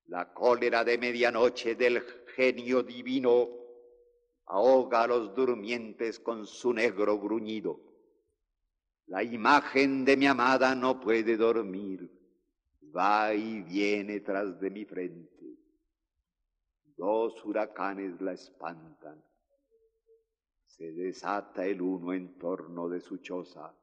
La 0.07 0.35
cólera 0.35 0.85
de 0.85 0.99
medianoche 0.99 1.75
del 1.75 2.05
genio 2.37 2.83
divino 2.83 3.49
ahoga 4.45 5.05
a 5.05 5.07
los 5.07 5.35
durmientes 5.35 6.21
con 6.21 6.47
su 6.47 6.75
negro 6.75 7.19
gruñido. 7.19 7.94
La 9.07 9.23
imagen 9.23 10.05
de 10.05 10.17
mi 10.17 10.27
amada 10.27 10.75
no 10.75 10.99
puede 10.99 11.37
dormir, 11.37 12.11
va 12.97 13.35
y 13.35 13.61
viene 13.63 14.21
tras 14.21 14.59
de 14.59 14.71
mi 14.71 14.85
frente. 14.85 15.59
Dos 16.97 17.45
huracanes 17.45 18.21
la 18.21 18.33
espantan. 18.33 19.23
Se 20.65 20.93
desata 20.93 21.67
el 21.67 21.83
uno 21.83 22.13
en 22.13 22.39
torno 22.39 22.89
de 22.89 23.01
su 23.01 23.19
choza, 23.19 23.75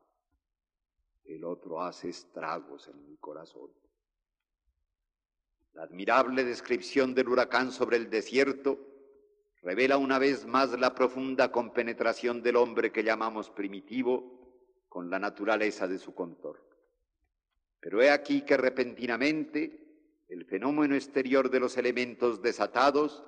el 1.25 1.45
otro 1.45 1.81
hace 1.81 2.09
estragos 2.09 2.87
en 2.87 3.07
mi 3.07 3.17
corazón. 3.17 3.69
La 5.73 5.83
admirable 5.83 6.43
descripción 6.43 7.13
del 7.13 7.29
huracán 7.29 7.71
sobre 7.71 7.97
el 7.97 8.09
desierto 8.09 8.79
revela 9.61 9.97
una 9.97 10.19
vez 10.19 10.45
más 10.45 10.77
la 10.77 10.93
profunda 10.95 11.51
compenetración 11.51 12.41
del 12.41 12.57
hombre 12.57 12.91
que 12.91 13.03
llamamos 13.03 13.49
primitivo 13.49 14.40
con 14.91 15.09
la 15.09 15.19
naturaleza 15.19 15.87
de 15.87 15.97
su 15.97 16.13
contorno. 16.13 16.65
Pero 17.79 18.01
he 18.01 18.11
aquí 18.11 18.41
que 18.41 18.57
repentinamente 18.57 20.25
el 20.27 20.43
fenómeno 20.43 20.95
exterior 20.95 21.49
de 21.49 21.61
los 21.61 21.77
elementos 21.77 22.41
desatados 22.41 23.23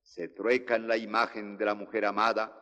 se 0.00 0.28
trueca 0.28 0.76
en 0.76 0.88
la 0.88 0.96
imagen 0.96 1.58
de 1.58 1.66
la 1.66 1.74
mujer 1.74 2.06
amada 2.06 2.58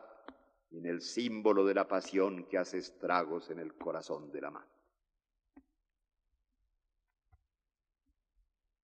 y 0.71 0.79
en 0.79 0.87
el 0.87 0.99
símbolo 0.99 1.65
de 1.65 1.73
la 1.73 1.87
pasión 1.87 2.43
que 2.49 2.57
hace 2.57 2.79
estragos 2.79 3.49
en 3.49 3.59
el 3.59 3.75
corazón 3.75 4.29
de 4.29 4.41
la 4.41 4.49
amante. 4.49 4.77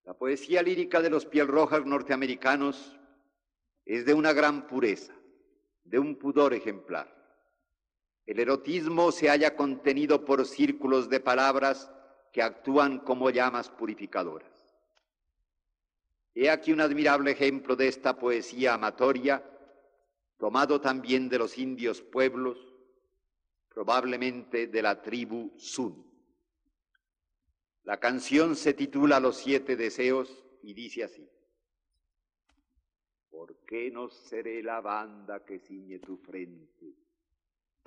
La 0.06 0.14
poesía 0.14 0.64
lírica 0.64 1.02
de 1.02 1.10
los 1.10 1.26
piel 1.26 1.50
rojas 1.50 1.86
norteamericanos 1.86 2.98
es 3.84 4.06
de 4.06 4.14
una 4.14 4.32
gran 4.32 4.68
pureza, 4.68 5.14
de 5.84 6.00
un 6.00 6.16
pudor 6.16 6.54
ejemplar. 6.54 7.19
El 8.30 8.40
erotismo 8.40 9.12
se 9.12 9.28
halla 9.28 9.56
contenido 9.56 10.24
por 10.24 10.46
círculos 10.46 11.10
de 11.10 11.20
palabras 11.20 11.92
que 12.32 12.44
actúan 12.44 13.00
como 13.00 13.32
llamas 13.32 13.72
purificadoras. 13.72 14.78
He 16.36 16.48
aquí 16.52 16.72
un 16.72 16.80
admirable 16.80 17.32
ejemplo 17.32 17.76
de 17.76 17.88
esta 17.88 18.20
poesía 18.20 18.76
amatoria, 18.76 19.44
tomado 20.38 20.80
también 20.80 21.28
de 21.28 21.40
los 21.40 21.58
indios 21.58 22.04
pueblos, 22.04 22.60
probablemente 23.68 24.68
de 24.68 24.82
la 24.84 25.02
tribu 25.02 25.52
Sun. 25.58 26.06
La 27.84 28.00
canción 28.00 28.56
se 28.56 28.76
titula 28.76 29.20
Los 29.20 29.38
siete 29.38 29.76
deseos 29.76 30.46
y 30.62 30.76
dice 30.76 31.04
así. 31.04 31.28
¿Por 33.32 33.56
qué 33.66 33.90
no 33.90 34.08
seré 34.08 34.62
la 34.62 34.82
banda 34.82 35.44
que 35.44 35.58
ciñe 35.58 35.98
tu 35.98 36.16
frente? 36.18 37.09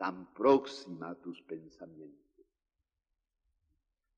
Tan 0.02 0.26
próxima 0.34 1.10
a 1.10 1.14
tus 1.14 1.40
pensamientos. 1.42 2.44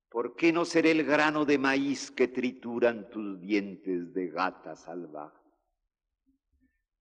¿Por 0.09 0.35
qué 0.35 0.51
no 0.51 0.65
seré 0.65 0.89
el 0.89 1.03
grano 1.03 1.45
de 1.45 1.59
maíz 1.59 2.09
que 2.09 2.27
trituran 2.27 3.07
tus 3.11 3.39
dientes 3.39 4.11
de 4.11 4.29
gata 4.29 4.75
salvaje? 4.75 5.37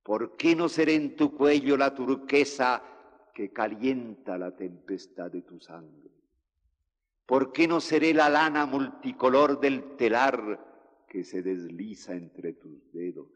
¿Por 0.03 0.37
qué 0.37 0.55
no 0.55 0.69
seré 0.69 0.97
en 0.97 1.17
tu 1.17 1.35
cuello 1.35 1.79
la 1.79 1.95
turquesa 1.95 2.83
que 3.35 3.55
calienta 3.55 4.37
la 4.37 4.55
tempestad 4.55 5.31
de 5.31 5.41
tu 5.41 5.59
sangre? 5.59 6.11
¿Por 7.25 7.53
qué 7.53 7.67
no 7.67 7.81
seré 7.81 8.13
la 8.13 8.29
lana 8.29 8.67
multicolor 8.67 9.59
del 9.61 9.97
telar 9.97 11.07
que 11.09 11.25
se 11.25 11.41
desliza 11.41 12.13
entre 12.13 12.53
tus 12.53 12.93
dedos? 12.93 13.29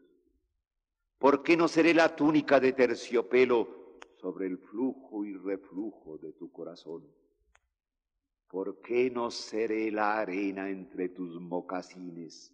¿Por 1.17 1.41
qué 1.41 1.57
no 1.57 1.67
seré 1.67 1.95
la 1.95 2.15
túnica 2.15 2.59
de 2.59 2.73
terciopelo 2.73 3.78
sobre 4.19 4.47
el 4.47 4.57
flujo 4.57 5.23
y 5.25 5.33
reflujo 5.33 6.17
de 6.17 6.33
tu 6.33 6.51
corazón? 6.51 7.03
¿Por 8.47 8.81
qué 8.81 9.09
no 9.09 9.31
seré 9.31 9.91
la 9.91 10.19
arena 10.19 10.69
entre 10.69 11.09
tus 11.09 11.39
mocasines 11.39 12.51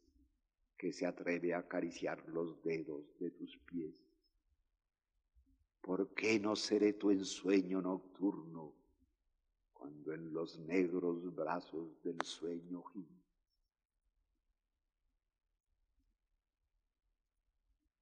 que 0.78 0.92
se 0.92 1.06
atreve 1.06 1.54
a 1.54 1.60
acariciar 1.60 2.28
los 2.28 2.62
dedos 2.62 3.18
de 3.18 3.32
tus 3.32 3.58
pies? 3.60 3.96
¿Por 5.82 6.14
qué 6.14 6.40
no 6.40 6.56
seré 6.56 6.94
tu 6.94 7.12
ensueño 7.12 7.82
nocturno 7.82 8.74
cuando 9.74 10.14
en 10.14 10.34
los 10.34 10.60
negros 10.60 11.34
brazos 11.34 12.02
del 12.04 12.22
sueño 12.24 12.84
gimes? 12.84 13.26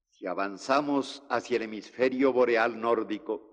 Si 0.10 0.26
avanzamos 0.26 1.24
hacia 1.30 1.58
el 1.58 1.64
hemisferio 1.64 2.32
boreal 2.32 2.80
nórdico, 2.80 3.53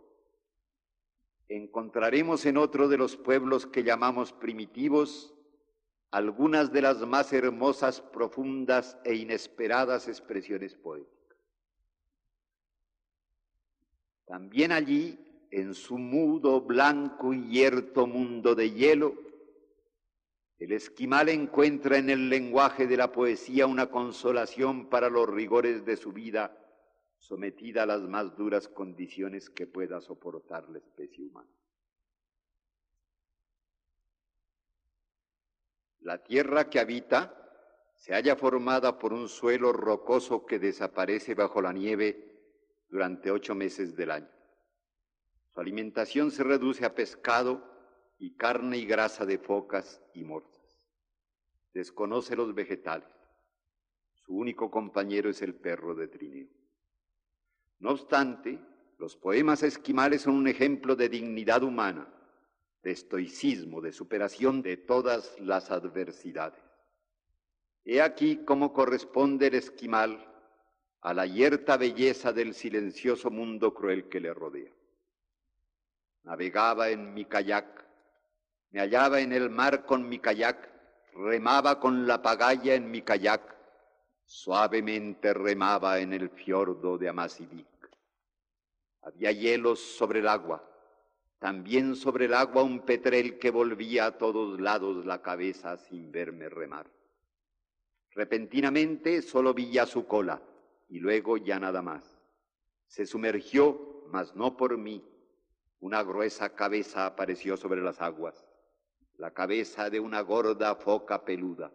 encontraremos 1.51 2.47
en 2.47 2.57
otro 2.57 2.89
de 2.89 2.97
los 2.97 3.17
pueblos 3.17 3.67
que 3.67 3.83
llamamos 3.83 4.33
primitivos 4.33 5.35
algunas 6.13 6.73
de 6.73 6.83
las 6.83 7.07
más 7.07 7.33
hermosas, 7.33 8.01
profundas 8.01 8.97
e 9.05 9.15
inesperadas 9.15 10.09
expresiones 10.09 10.75
poéticas. 10.77 11.39
También 14.27 14.73
allí, 14.73 15.19
en 15.51 15.75
su 15.75 15.99
mudo, 15.99 16.61
blanco 16.61 17.35
y 17.35 17.49
hierto 17.49 18.07
mundo 18.07 18.55
de 18.55 18.71
hielo, 18.71 19.15
el 20.59 20.73
esquimal 20.73 21.31
encuentra 21.31 21.99
en 21.99 22.11
el 22.11 22.29
lenguaje 22.29 22.87
de 22.87 22.97
la 22.97 23.11
poesía 23.11 23.67
una 23.67 23.87
consolación 23.87 24.87
para 24.87 25.09
los 25.09 25.29
rigores 25.29 25.85
de 25.85 25.97
su 25.97 26.13
vida, 26.13 26.57
sometida 27.21 27.83
a 27.85 27.87
las 27.87 28.01
más 28.01 28.35
duras 28.37 28.67
condiciones 28.67 29.51
que 29.51 29.67
pueda 29.67 30.01
soportar 30.01 30.69
la 30.71 30.79
especie 30.79 31.27
humana. 31.27 31.51
La 36.01 36.25
tierra 36.25 36.71
que 36.71 36.81
habita 36.81 37.37
se 37.95 38.15
halla 38.15 38.35
formada 38.35 38.99
por 38.99 39.13
un 39.13 39.29
suelo 39.29 39.71
rocoso 39.71 40.47
que 40.47 40.59
desaparece 40.59 41.35
bajo 41.35 41.61
la 41.61 41.75
nieve 41.75 42.27
durante 42.89 43.31
ocho 43.31 43.55
meses 43.55 43.95
del 43.95 44.11
año. 44.11 44.31
Su 45.53 45.61
alimentación 45.61 46.31
se 46.31 46.43
reduce 46.43 46.87
a 46.87 46.95
pescado 46.95 47.63
y 48.19 48.35
carne 48.35 48.79
y 48.79 48.87
grasa 48.87 49.27
de 49.27 49.39
focas 49.39 50.03
y 50.15 50.25
morsas. 50.25 50.81
Desconoce 51.75 52.35
los 52.35 52.55
vegetales. 52.55 53.09
Su 54.15 54.35
único 54.35 54.71
compañero 54.71 55.29
es 55.29 55.43
el 55.43 55.55
perro 55.55 55.95
de 55.95 56.09
trineo. 56.09 56.60
No 57.81 57.91
obstante, 57.91 58.59
los 58.99 59.17
poemas 59.17 59.63
esquimales 59.63 60.23
son 60.23 60.35
un 60.35 60.47
ejemplo 60.47 60.95
de 60.95 61.09
dignidad 61.09 61.63
humana, 61.63 62.07
de 62.83 62.91
estoicismo, 62.93 63.81
de 63.81 63.93
superación 63.93 64.63
de 64.63 64.77
todas 64.77 65.35
las 65.41 65.71
adversidades. 65.71 66.63
He 67.85 68.03
aquí 68.03 68.45
cómo 68.45 68.73
corresponde 68.73 69.47
el 69.47 69.55
esquimal 69.55 70.27
a 71.01 71.15
la 71.15 71.25
yerta 71.27 71.79
belleza 71.79 72.33
del 72.33 72.55
silencioso 72.55 73.31
mundo 73.31 73.73
cruel 73.73 74.09
que 74.11 74.21
le 74.21 74.35
rodea. 74.35 74.71
Navegaba 76.25 76.91
en 76.91 77.15
mi 77.15 77.25
kayak, 77.25 77.87
me 78.73 78.81
hallaba 78.81 79.21
en 79.21 79.33
el 79.33 79.49
mar 79.49 79.87
con 79.87 80.07
mi 80.07 80.19
kayak, 80.19 80.71
remaba 81.15 81.81
con 81.81 82.07
la 82.07 82.21
pagaya 82.21 82.75
en 82.75 82.91
mi 82.91 83.01
kayak, 83.01 83.57
suavemente 84.31 85.35
remaba 85.35 85.99
en 85.99 86.13
el 86.13 86.31
fiordo 86.31 86.97
de 86.97 87.09
Amasivik. 87.09 87.67
Había 89.03 89.33
hielos 89.33 89.81
sobre 89.81 90.21
el 90.21 90.29
agua, 90.29 90.65
también 91.41 91.97
sobre 91.97 92.27
el 92.27 92.35
agua 92.35 92.63
un 92.63 92.83
petrel 92.83 93.41
que 93.41 93.51
volvía 93.51 94.07
a 94.07 94.19
todos 94.19 94.61
lados 94.61 95.05
la 95.05 95.21
cabeza 95.21 95.77
sin 95.77 96.13
verme 96.13 96.49
remar. 96.49 96.89
Repentinamente 98.13 99.21
solo 99.21 99.53
vi 99.53 99.73
ya 99.73 99.85
su 99.85 100.07
cola, 100.07 100.41
y 100.89 101.01
luego 101.01 101.37
ya 101.37 101.59
nada 101.59 101.83
más. 101.83 102.17
Se 102.87 103.07
sumergió, 103.07 104.05
mas 104.13 104.37
no 104.37 104.57
por 104.57 104.79
mí. 104.79 105.05
Una 105.81 106.05
gruesa 106.05 106.55
cabeza 106.55 107.05
apareció 107.05 107.57
sobre 107.57 107.83
las 107.83 108.01
aguas, 108.01 108.47
la 109.17 109.33
cabeza 109.33 109.91
de 109.91 109.99
una 109.99 110.21
gorda 110.21 110.77
foca 110.77 111.25
peluda, 111.25 111.73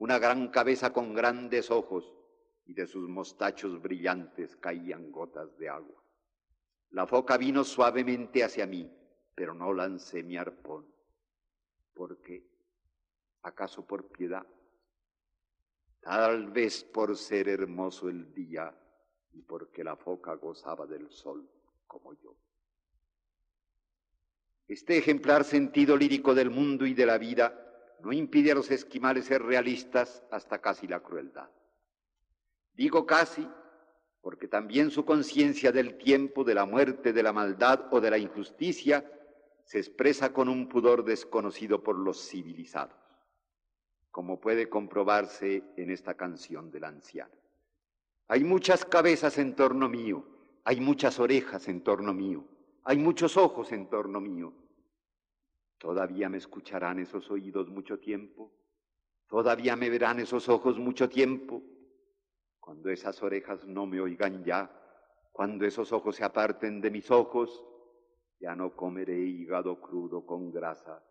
una 0.00 0.18
gran 0.18 0.48
cabeza 0.48 0.92
con 0.92 1.14
grandes 1.14 1.70
ojos, 1.70 2.12
y 2.66 2.74
de 2.74 2.86
sus 2.86 3.08
mostachos 3.08 3.80
brillantes 3.80 4.56
caían 4.56 5.10
gotas 5.10 5.56
de 5.56 5.68
agua. 5.68 6.02
La 6.90 7.06
foca 7.06 7.36
vino 7.36 7.64
suavemente 7.64 8.44
hacia 8.44 8.66
mí, 8.66 8.92
pero 9.34 9.54
no 9.54 9.72
lancé 9.72 10.22
mi 10.22 10.36
arpón. 10.36 10.86
¿Por 11.94 12.20
qué? 12.20 12.44
¿Acaso 13.42 13.86
por 13.86 14.08
piedad? 14.10 14.46
tal 16.00 16.50
vez 16.50 16.82
por 16.84 17.16
ser 17.16 17.48
hermoso 17.48 18.08
el 18.08 18.32
día 18.32 18.74
y 19.32 19.42
porque 19.42 19.84
la 19.84 19.96
foca 19.96 20.34
gozaba 20.34 20.86
del 20.86 21.10
sol 21.10 21.48
como 21.86 22.14
yo. 22.14 22.36
Este 24.66 24.98
ejemplar 24.98 25.44
sentido 25.44 25.96
lírico 25.96 26.34
del 26.34 26.50
mundo 26.50 26.86
y 26.86 26.94
de 26.94 27.06
la 27.06 27.18
vida 27.18 27.69
no 28.02 28.12
impide 28.12 28.52
a 28.52 28.54
los 28.54 28.70
esquimales 28.70 29.26
ser 29.26 29.42
realistas 29.42 30.24
hasta 30.30 30.60
casi 30.60 30.86
la 30.86 31.00
crueldad. 31.00 31.48
Digo 32.74 33.06
casi 33.06 33.46
porque 34.22 34.48
también 34.48 34.90
su 34.90 35.04
conciencia 35.04 35.72
del 35.72 35.96
tiempo, 35.96 36.44
de 36.44 36.54
la 36.54 36.66
muerte, 36.66 37.12
de 37.12 37.22
la 37.22 37.32
maldad 37.32 37.86
o 37.90 38.00
de 38.00 38.10
la 38.10 38.18
injusticia 38.18 39.04
se 39.64 39.78
expresa 39.78 40.32
con 40.32 40.48
un 40.48 40.68
pudor 40.68 41.04
desconocido 41.04 41.82
por 41.82 41.98
los 41.98 42.28
civilizados 42.28 43.00
como 44.10 44.40
puede 44.40 44.68
comprobarse 44.68 45.62
en 45.76 45.90
esta 45.90 46.14
canción 46.14 46.70
del 46.70 46.84
anciano. 46.84 47.34
Hay 48.28 48.44
muchas 48.44 48.84
cabezas 48.84 49.38
en 49.38 49.54
torno 49.54 49.88
mío, 49.88 50.24
hay 50.64 50.80
muchas 50.80 51.18
orejas 51.18 51.68
en 51.68 51.82
torno 51.82 52.12
mío, 52.12 52.44
hay 52.84 52.98
muchos 52.98 53.36
ojos 53.36 53.72
en 53.72 53.88
torno 53.88 54.20
mío. 54.20 54.52
¿Todavía 55.80 56.28
me 56.28 56.36
escucharán 56.36 56.98
esos 56.98 57.30
oídos 57.30 57.70
mucho 57.70 57.98
tiempo? 57.98 58.52
¿Todavía 59.26 59.76
me 59.76 59.88
verán 59.88 60.20
esos 60.20 60.46
ojos 60.50 60.78
mucho 60.78 61.08
tiempo? 61.08 61.62
Cuando 62.60 62.90
esas 62.90 63.22
orejas 63.22 63.66
no 63.66 63.86
me 63.86 63.98
oigan 63.98 64.44
ya, 64.44 64.70
cuando 65.32 65.64
esos 65.64 65.90
ojos 65.92 66.16
se 66.16 66.24
aparten 66.24 66.82
de 66.82 66.90
mis 66.90 67.10
ojos, 67.10 67.64
ya 68.38 68.54
no 68.54 68.76
comeré 68.76 69.20
hígado 69.20 69.80
crudo 69.80 70.26
con 70.26 70.52
grasa. 70.52 71.02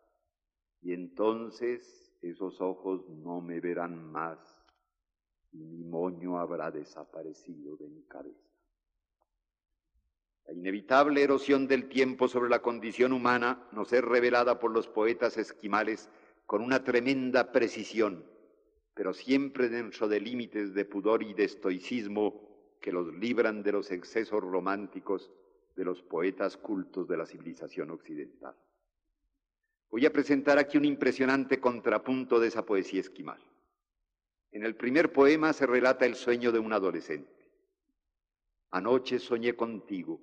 Y 0.81 0.93
entonces 0.93 2.15
esos 2.21 2.61
ojos 2.61 3.09
no 3.09 3.41
me 3.41 3.59
verán 3.59 4.11
más 4.11 4.37
y 5.51 5.63
mi 5.63 5.83
moño 5.83 6.39
habrá 6.39 6.69
desaparecido 6.69 7.75
de 7.75 7.89
mi 7.89 8.03
cabeza. 8.03 8.48
La 10.49 10.55
inevitable 10.55 11.21
erosión 11.21 11.67
del 11.67 11.87
tiempo 11.89 12.27
sobre 12.27 12.49
la 12.49 12.63
condición 12.63 13.13
humana 13.13 13.67
nos 13.71 13.93
es 13.93 14.03
revelada 14.03 14.57
por 14.57 14.71
los 14.71 14.87
poetas 14.87 15.37
esquimales 15.37 16.09
con 16.47 16.63
una 16.63 16.83
tremenda 16.83 17.51
precisión, 17.51 18.25
pero 18.95 19.13
siempre 19.13 19.69
dentro 19.69 20.07
de 20.07 20.19
límites 20.19 20.73
de 20.73 20.85
pudor 20.85 21.21
y 21.21 21.35
de 21.35 21.43
estoicismo 21.43 22.49
que 22.81 22.91
los 22.91 23.13
libran 23.13 23.61
de 23.61 23.73
los 23.73 23.91
excesos 23.91 24.41
románticos 24.41 25.29
de 25.75 25.85
los 25.85 26.01
poetas 26.01 26.57
cultos 26.57 27.07
de 27.07 27.17
la 27.17 27.27
civilización 27.27 27.91
occidental. 27.91 28.55
Voy 29.91 30.07
a 30.07 30.11
presentar 30.11 30.57
aquí 30.57 30.79
un 30.79 30.85
impresionante 30.85 31.59
contrapunto 31.59 32.39
de 32.39 32.47
esa 32.47 32.65
poesía 32.65 33.01
esquimal. 33.01 33.39
En 34.51 34.63
el 34.63 34.75
primer 34.75 35.13
poema 35.13 35.53
se 35.53 35.67
relata 35.67 36.07
el 36.07 36.15
sueño 36.15 36.51
de 36.51 36.57
un 36.57 36.73
adolescente. 36.73 37.37
Anoche 38.71 39.19
soñé 39.19 39.55
contigo, 39.55 40.19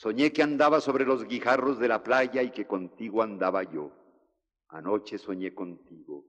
soñé 0.00 0.32
que 0.32 0.42
andaba 0.42 0.80
sobre 0.80 1.04
los 1.04 1.26
guijarros 1.28 1.78
de 1.78 1.86
la 1.86 2.02
playa 2.02 2.42
y 2.42 2.52
que 2.52 2.66
contigo 2.66 3.22
andaba 3.22 3.64
yo. 3.64 3.92
Anoche 4.70 5.18
soñé 5.18 5.52
contigo, 5.52 6.24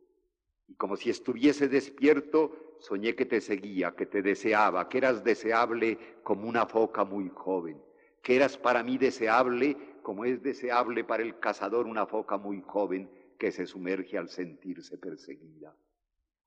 y 0.67 0.75
como 0.75 0.97
si 0.97 1.09
estuviese 1.09 1.69
despierto, 1.69 2.75
soñé 2.81 3.15
que 3.15 3.25
te 3.25 3.39
seguía, 3.39 3.95
que 3.95 4.07
te 4.07 4.21
deseaba, 4.21 4.89
que 4.89 4.97
eras 4.97 5.23
deseable 5.23 5.97
como 6.21 6.49
una 6.49 6.65
foca 6.65 7.05
muy 7.05 7.29
joven, 7.29 7.81
que 8.21 8.35
eras 8.35 8.57
para 8.57 8.83
mí 8.83 8.97
deseable 8.97 9.77
como 10.03 10.25
es 10.25 10.43
deseable 10.43 11.05
para 11.05 11.23
el 11.23 11.39
cazador 11.39 11.85
una 11.87 12.05
foca 12.05 12.37
muy 12.37 12.61
joven 12.61 13.09
que 13.39 13.53
se 13.53 13.65
sumerge 13.65 14.17
al 14.17 14.27
sentirse 14.27 14.97
perseguida. 14.97 15.73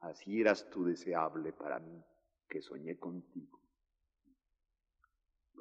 Así 0.01 0.43
eras 0.43 0.69
tú 0.69 0.85
deseable 0.85 1.55
para 1.55 1.79
mí, 1.79 2.05
que 2.51 2.61
soñé 2.61 2.99
contigo. 2.99 3.64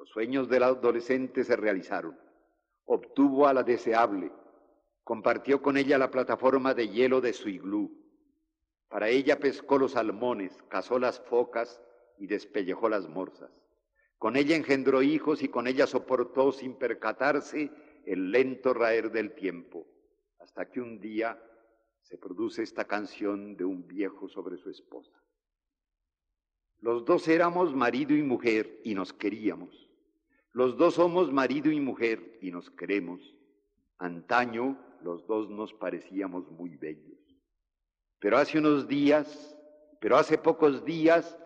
Los 0.04 0.10
sueños 0.10 0.50
del 0.50 0.64
adolescente 0.64 1.44
se 1.44 1.56
realizaron. 1.56 2.14
Obtuvo 2.84 3.46
a 3.46 3.54
la 3.54 3.62
deseable. 3.62 4.30
Compartió 5.02 5.62
con 5.62 5.78
ella 5.78 5.96
la 5.96 6.10
plataforma 6.10 6.74
de 6.74 6.90
hielo 6.90 7.22
de 7.22 7.32
su 7.32 7.48
iglú. 7.48 7.90
Para 8.90 9.08
ella 9.08 9.38
pescó 9.38 9.78
los 9.78 9.92
salmones, 9.92 10.58
cazó 10.68 10.98
las 10.98 11.20
focas 11.20 11.80
y 12.18 12.26
despellejó 12.26 12.90
las 12.90 13.08
morsas. 13.08 13.50
Con 14.18 14.36
ella 14.36 14.54
engendró 14.54 15.00
hijos 15.00 15.42
y 15.42 15.48
con 15.48 15.66
ella 15.66 15.86
soportó 15.86 16.52
sin 16.52 16.74
percatarse 16.74 17.70
el 18.04 18.30
lento 18.30 18.74
raer 18.74 19.10
del 19.10 19.34
tiempo, 19.34 19.86
hasta 20.38 20.70
que 20.70 20.82
un 20.82 21.00
día 21.00 21.42
se 22.02 22.18
produce 22.18 22.62
esta 22.62 22.84
canción 22.84 23.56
de 23.56 23.64
un 23.64 23.88
viejo 23.88 24.28
sobre 24.28 24.58
su 24.58 24.68
esposa. 24.68 25.18
Los 26.80 27.06
dos 27.06 27.26
éramos 27.26 27.74
marido 27.74 28.14
y 28.14 28.22
mujer 28.22 28.82
y 28.84 28.94
nos 28.94 29.14
queríamos. 29.14 29.83
Los 30.54 30.76
dos 30.76 30.94
somos 30.94 31.32
marido 31.32 31.72
y 31.72 31.80
mujer 31.80 32.38
y 32.40 32.52
nos 32.52 32.70
queremos. 32.70 33.20
Antaño 33.98 34.78
los 35.02 35.26
dos 35.26 35.50
nos 35.50 35.74
parecíamos 35.74 36.48
muy 36.52 36.76
bellos. 36.76 37.18
Pero 38.20 38.38
hace 38.38 38.60
unos 38.60 38.86
días, 38.86 39.58
pero 40.00 40.16
hace 40.16 40.38
pocos 40.38 40.84
días, 40.84 41.36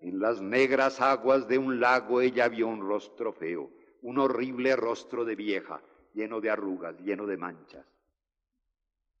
en 0.00 0.18
las 0.18 0.42
negras 0.42 1.00
aguas 1.00 1.46
de 1.46 1.58
un 1.58 1.78
lago 1.78 2.20
ella 2.20 2.48
vio 2.48 2.66
un 2.66 2.80
rostro 2.80 3.32
feo, 3.32 3.70
un 4.02 4.18
horrible 4.18 4.74
rostro 4.74 5.24
de 5.24 5.36
vieja, 5.36 5.80
lleno 6.12 6.40
de 6.40 6.50
arrugas, 6.50 6.98
lleno 6.98 7.24
de 7.24 7.36
manchas. 7.36 7.86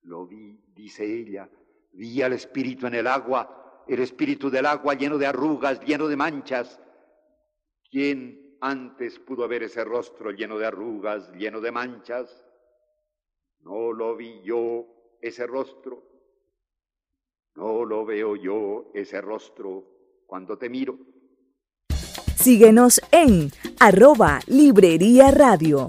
Lo 0.02 0.26
vi, 0.26 0.60
dice 0.74 1.04
ella, 1.04 1.48
vi 1.92 2.20
al 2.20 2.32
espíritu 2.32 2.88
en 2.88 2.94
el 2.96 3.06
agua, 3.06 3.84
el 3.86 4.00
espíritu 4.00 4.50
del 4.50 4.66
agua 4.66 4.94
lleno 4.94 5.18
de 5.18 5.26
arrugas, 5.26 5.80
lleno 5.82 6.08
de 6.08 6.16
manchas. 6.16 6.80
¿Quién 7.88 8.45
antes 8.60 9.18
pudo 9.18 9.46
ver 9.48 9.64
ese 9.64 9.84
rostro 9.84 10.30
lleno 10.30 10.58
de 10.58 10.66
arrugas, 10.66 11.32
lleno 11.32 11.60
de 11.60 11.72
manchas? 11.72 12.44
No 13.60 13.92
lo 13.92 14.16
vi 14.16 14.42
yo, 14.42 14.86
ese 15.20 15.46
rostro. 15.46 16.02
No 17.54 17.84
lo 17.84 18.04
veo 18.04 18.36
yo, 18.36 18.90
ese 18.94 19.20
rostro, 19.20 19.84
cuando 20.26 20.58
te 20.58 20.68
miro. 20.68 20.98
Síguenos 22.36 23.00
en 23.10 23.50
Librería 24.46 25.30
Radio. 25.30 25.88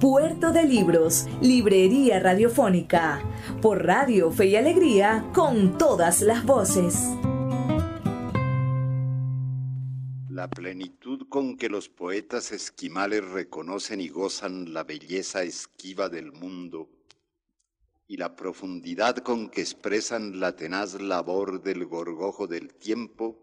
Puerto 0.00 0.50
de 0.50 0.64
Libros, 0.64 1.26
Librería 1.42 2.20
Radiofónica, 2.20 3.22
por 3.60 3.84
Radio 3.84 4.30
Fe 4.32 4.46
y 4.46 4.56
Alegría, 4.56 5.30
con 5.34 5.76
todas 5.76 6.22
las 6.22 6.46
voces. 6.46 6.96
La 10.30 10.48
plenitud 10.48 11.28
con 11.28 11.58
que 11.58 11.68
los 11.68 11.90
poetas 11.90 12.50
esquimales 12.50 13.28
reconocen 13.28 14.00
y 14.00 14.08
gozan 14.08 14.72
la 14.72 14.84
belleza 14.84 15.42
esquiva 15.42 16.08
del 16.08 16.32
mundo 16.32 16.88
y 18.08 18.16
la 18.16 18.34
profundidad 18.36 19.18
con 19.18 19.50
que 19.50 19.60
expresan 19.60 20.40
la 20.40 20.56
tenaz 20.56 20.98
labor 20.98 21.62
del 21.62 21.84
gorgojo 21.84 22.46
del 22.46 22.72
tiempo, 22.72 23.36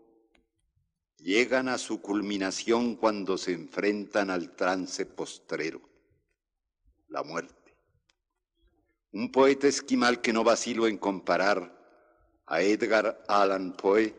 llegan 1.19 1.69
a 1.69 1.77
su 1.77 2.01
culminación 2.01 2.95
cuando 2.95 3.37
se 3.37 3.53
enfrentan 3.53 4.31
al 4.31 4.55
trance 4.55 5.05
postrero, 5.05 5.96
la 7.09 7.23
muerte. 7.23 7.75
Un 9.11 9.31
poeta 9.31 9.67
esquimal 9.67 10.21
que 10.21 10.33
no 10.33 10.43
vacilo 10.43 10.87
en 10.87 10.97
comparar 10.97 11.73
a 12.45 12.61
Edgar 12.61 13.23
Allan 13.27 13.73
Poe, 13.73 14.13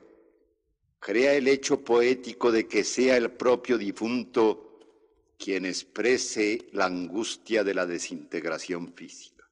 crea 0.99 1.35
el 1.35 1.49
hecho 1.49 1.85
poético 1.85 2.51
de 2.51 2.67
que 2.67 2.85
sea 2.85 3.17
el 3.17 3.31
propio 3.33 3.79
difunto 3.79 4.81
quien 5.39 5.67
exprese 5.67 6.69
la 6.73 6.87
angustia 6.87 7.63
de 7.63 7.75
la 7.75 7.87
desintegración 7.87 8.93
física. 8.93 9.49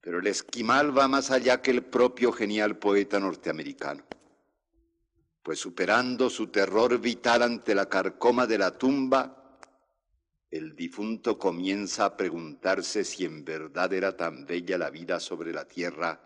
Pero 0.00 0.20
el 0.20 0.26
esquimal 0.28 0.96
va 0.96 1.08
más 1.08 1.30
allá 1.30 1.60
que 1.60 1.72
el 1.72 1.84
propio 1.84 2.30
genial 2.30 2.78
poeta 2.78 3.18
norteamericano 3.18 4.04
pues 5.46 5.60
superando 5.60 6.28
su 6.28 6.48
terror 6.48 6.98
vital 6.98 7.40
ante 7.40 7.72
la 7.72 7.88
carcoma 7.88 8.48
de 8.48 8.58
la 8.58 8.76
tumba, 8.76 9.45
el 10.56 10.74
difunto 10.74 11.38
comienza 11.38 12.04
a 12.04 12.16
preguntarse 12.16 13.04
si 13.04 13.24
en 13.24 13.44
verdad 13.44 13.92
era 13.92 14.16
tan 14.16 14.46
bella 14.46 14.78
la 14.78 14.90
vida 14.90 15.20
sobre 15.20 15.52
la 15.52 15.66
tierra 15.66 16.20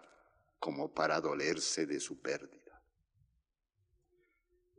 como 0.58 0.92
para 0.92 1.20
dolerse 1.20 1.86
de 1.86 2.00
su 2.00 2.20
pérdida. 2.20 2.82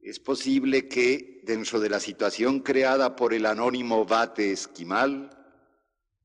Es 0.01 0.19
posible 0.19 0.87
que, 0.87 1.41
dentro 1.43 1.79
de 1.79 1.89
la 1.89 1.99
situación 1.99 2.61
creada 2.61 3.15
por 3.15 3.33
el 3.33 3.45
anónimo 3.45 4.05
Bate 4.05 4.51
Esquimal, 4.51 5.29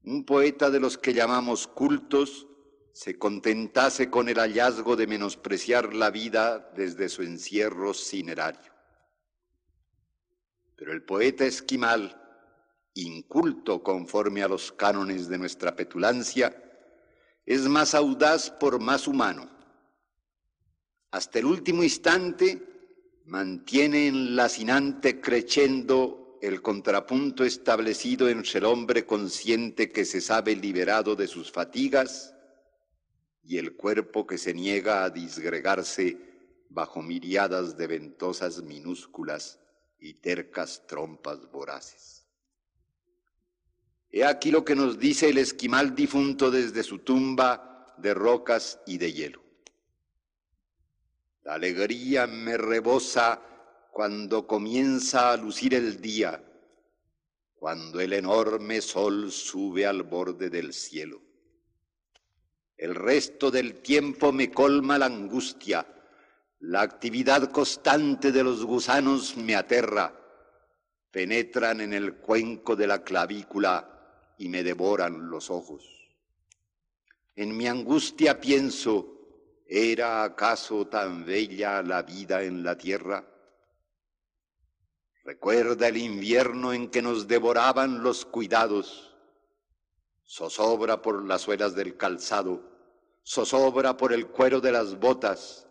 un 0.05 0.25
poeta 0.25 0.71
de 0.71 0.81
los 0.81 0.97
que 0.97 1.13
llamamos 1.13 1.67
cultos 1.67 2.47
se 2.93 3.19
contentase 3.19 4.09
con 4.09 4.31
el 4.31 4.39
hallazgo 4.39 4.97
de 4.97 5.07
menospreciar 5.07 5.93
la 5.93 6.11
vida 6.11 6.71
desde 6.75 7.11
su 7.11 7.23
encierro 7.23 7.93
cinerario. 7.93 8.73
Pero 10.77 10.93
el 10.93 11.03
poeta 11.03 11.45
esquimal, 11.45 12.26
inculto 13.03 13.83
conforme 13.83 14.43
a 14.43 14.49
los 14.49 14.73
cánones 14.73 15.29
de 15.29 15.39
nuestra 15.39 15.77
petulancia, 15.77 16.63
es 17.45 17.63
más 17.63 17.95
audaz 17.95 18.51
por 18.51 18.81
más 18.81 19.07
humano. 19.07 19.49
Hasta 21.11 21.39
el 21.39 21.47
último 21.47 21.85
instante 21.85 22.63
mantiene 23.27 24.09
enlacinante 24.09 25.21
creciendo 25.21 26.39
el 26.43 26.63
contrapunto 26.63 27.45
establecido 27.45 28.29
entre 28.29 28.59
el 28.59 28.65
hombre 28.67 29.07
consciente 29.07 29.91
que 29.91 30.05
se 30.05 30.21
sabe 30.21 30.55
liberado 30.55 31.17
de 31.17 31.27
sus 31.27 31.51
fatigas 31.51 32.35
y 33.43 33.59
el 33.59 33.77
cuerpo 33.77 34.27
que 34.27 34.39
se 34.39 34.53
niega 34.53 35.05
a 35.05 35.11
disgregarse 35.11 36.19
bajo 36.69 37.03
miriadas 37.03 37.77
de 37.77 37.87
ventosas 37.87 38.63
minúsculas 38.63 39.61
y 39.99 40.15
tercas 40.15 40.87
trompas 40.87 41.51
voraces. 41.51 42.26
He 44.11 44.25
aquí 44.25 44.51
lo 44.51 44.65
que 44.65 44.75
nos 44.75 44.99
dice 44.99 45.29
el 45.29 45.39
esquimal 45.39 45.95
difunto 45.95 46.51
desde 46.51 46.83
su 46.83 47.01
tumba 47.01 47.95
de 47.99 48.15
rocas 48.15 48.81
y 48.87 48.99
de 48.99 49.13
hielo. 49.13 49.43
La 51.43 51.55
alegría 51.55 52.27
me 52.27 52.57
rebosa 52.57 53.41
cuando 53.93 54.47
comienza 54.47 55.33
a 55.33 55.37
lucir 55.37 55.75
el 55.75 56.01
día, 56.01 56.43
cuando 57.55 58.01
el 58.01 58.13
enorme 58.13 58.81
sol 58.81 59.31
sube 59.33 59.87
al 59.87 60.03
borde 60.03 60.51
del 60.51 60.73
cielo. 60.73 61.23
El 62.77 62.95
resto 62.95 63.51
del 63.51 63.81
tiempo 63.81 64.33
me 64.33 64.51
colma 64.51 64.99
la 64.99 65.07
angustia, 65.07 65.87
la 66.61 66.83
actividad 66.83 67.51
constante 67.51 68.33
de 68.33 68.45
los 68.45 68.65
gusanos 68.65 69.37
me 69.37 69.55
aterra, 69.57 70.15
penetran 71.11 71.81
en 71.81 71.95
el 71.95 72.17
cuenco 72.17 72.77
de 72.77 72.87
la 72.87 73.03
clavícula 73.03 73.96
y 74.39 74.49
me 74.49 74.63
devoran 74.63 75.31
los 75.31 75.51
ojos. 75.51 75.85
En 77.35 77.57
mi 77.57 77.67
angustia 77.67 78.41
pienso, 78.41 79.63
¿era 79.67 80.25
acaso 80.25 80.87
tan 80.87 81.25
bella 81.25 81.83
la 81.83 82.03
vida 82.03 82.43
en 82.43 82.63
la 82.63 82.77
tierra? 82.77 83.25
Recuerda 85.25 85.89
el 85.89 85.97
invierno 85.97 86.73
en 86.73 86.89
que 86.89 87.03
nos 87.03 87.27
devoraban 87.27 88.03
los 88.03 88.25
cuidados. 88.25 89.13
Zozobra 90.25 91.03
por 91.03 91.25
las 91.25 91.43
suelas 91.43 91.75
del 91.75 91.97
calzado, 91.97 92.63
zozobra 93.25 93.97
por 93.97 94.13
el 94.13 94.29
cuero 94.29 94.61
de 94.61 94.73
las 94.73 94.99
botas. 94.99 95.67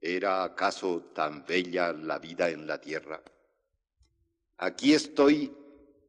¿Era 0.00 0.44
acaso 0.44 1.10
tan 1.14 1.44
bella 1.44 1.92
la 1.92 2.18
vida 2.18 2.50
en 2.50 2.66
la 2.66 2.80
tierra? 2.80 3.22
Aquí 4.58 4.94
estoy 4.94 5.52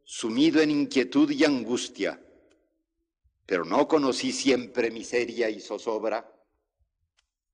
sumido 0.03 0.61
en 0.61 0.71
inquietud 0.71 1.29
y 1.31 1.43
angustia, 1.43 2.21
pero 3.45 3.65
no 3.65 3.87
conocí 3.87 4.31
siempre 4.31 4.91
miseria 4.91 5.49
y 5.49 5.59
zozobra. 5.59 6.29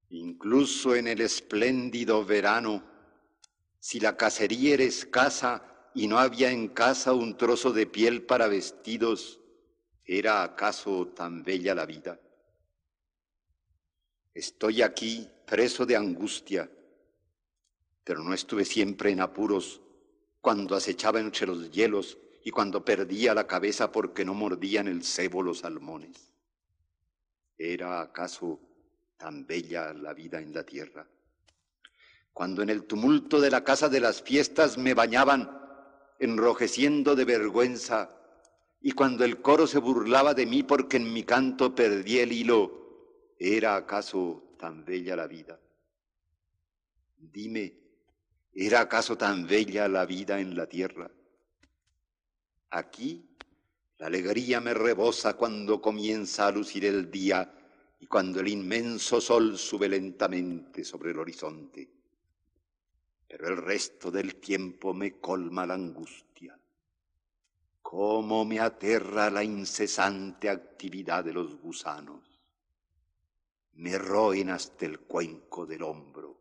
Incluso 0.09 0.95
en 0.95 1.07
el 1.07 1.21
espléndido 1.21 2.25
verano 2.25 2.83
si 3.79 3.99
la 3.99 4.17
cacería 4.17 4.73
era 4.73 4.83
escasa 4.83 5.89
y 5.93 6.07
no 6.07 6.19
había 6.19 6.51
en 6.51 6.67
casa 6.67 7.13
un 7.13 7.38
trozo 7.38 7.71
de 7.71 7.88
piel 7.88 8.23
para 8.23 8.47
vestidos, 8.47 9.39
¿era 10.05 10.43
acaso 10.43 11.07
tan 11.07 11.43
bella 11.43 11.73
la 11.73 11.85
vida? 11.85 12.19
Estoy 14.33 14.81
aquí 14.81 15.27
preso 15.45 15.85
de 15.85 15.95
angustia, 15.95 16.69
pero 18.03 18.21
no 18.21 18.33
estuve 18.33 18.65
siempre 18.65 19.12
en 19.12 19.21
apuros 19.21 19.81
cuando 20.41 20.75
acechaba 20.75 21.19
entre 21.19 21.47
los 21.47 21.71
hielos 21.71 22.17
y 22.49 22.51
cuando 22.51 22.83
perdía 22.83 23.35
la 23.35 23.45
cabeza 23.45 23.91
porque 23.91 24.25
no 24.25 24.33
mordían 24.33 24.88
el 24.88 25.03
cebo 25.03 25.43
los 25.43 25.59
salmones. 25.59 26.33
¿Era 27.55 28.01
acaso 28.01 28.59
tan 29.17 29.45
bella 29.45 29.93
la 29.93 30.15
vida 30.15 30.41
en 30.41 30.51
la 30.51 30.63
tierra? 30.63 31.07
cuando 32.33 32.63
en 32.63 32.69
el 32.71 32.85
tumulto 32.85 33.39
de 33.39 33.51
la 33.51 33.63
casa 33.63 33.88
de 33.88 33.99
las 33.99 34.23
fiestas 34.23 34.79
me 34.79 34.95
bañaban, 34.95 35.51
enrojeciendo 36.17 37.15
de 37.15 37.25
vergüenza, 37.25 38.15
y 38.81 38.93
cuando 38.93 39.25
el 39.25 39.41
coro 39.41 39.67
se 39.67 39.77
burlaba 39.77 40.33
de 40.33 40.47
mí 40.47 40.63
porque 40.63 40.97
en 40.97 41.13
mi 41.13 41.23
canto 41.23 41.75
perdí 41.75 42.19
el 42.19 42.31
hilo, 42.31 43.35
¿era 43.38 43.75
acaso 43.75 44.55
tan 44.57 44.85
bella 44.85 45.15
la 45.15 45.27
vida? 45.27 45.59
Dime, 47.17 47.75
¿era 48.53 48.79
acaso 48.79 49.17
tan 49.17 49.45
bella 49.45 49.88
la 49.88 50.05
vida 50.05 50.39
en 50.39 50.55
la 50.55 50.65
tierra? 50.65 51.12
Aquí 52.71 53.25
la 53.97 54.08
alegría 54.08 54.62
me 54.62 54.73
rebosa 54.73 55.36
cuando 55.36 55.82
comienza 55.82 56.47
a 56.47 56.51
lucir 56.51 56.86
el 56.86 57.10
día 57.12 57.53
y 57.99 58.08
cuando 58.08 58.39
el 58.39 58.47
inmenso 58.47 59.19
sol 59.19 59.58
sube 59.58 59.89
lentamente 59.89 60.84
sobre 60.84 61.12
el 61.12 61.19
horizonte 61.19 61.99
pero 63.29 63.47
el 63.47 63.58
resto 63.58 64.10
del 64.10 64.38
tiempo 64.38 64.91
me 64.91 65.19
colma 65.19 65.63
la 65.63 65.75
angustia. 65.75 66.60
Cómo 67.79 68.43
me 68.43 68.60
aterra 68.60 69.29
la 69.29 69.43
incesante 69.43 70.49
actividad 70.49 71.23
de 71.23 71.34
los 71.34 71.55
gusanos. 71.62 72.23
Me 73.73 73.99
roen 73.99 74.49
hasta 74.49 74.88
el 74.88 75.01
cuenco 75.01 75.67
del 75.67 75.84
hombro 75.84 76.39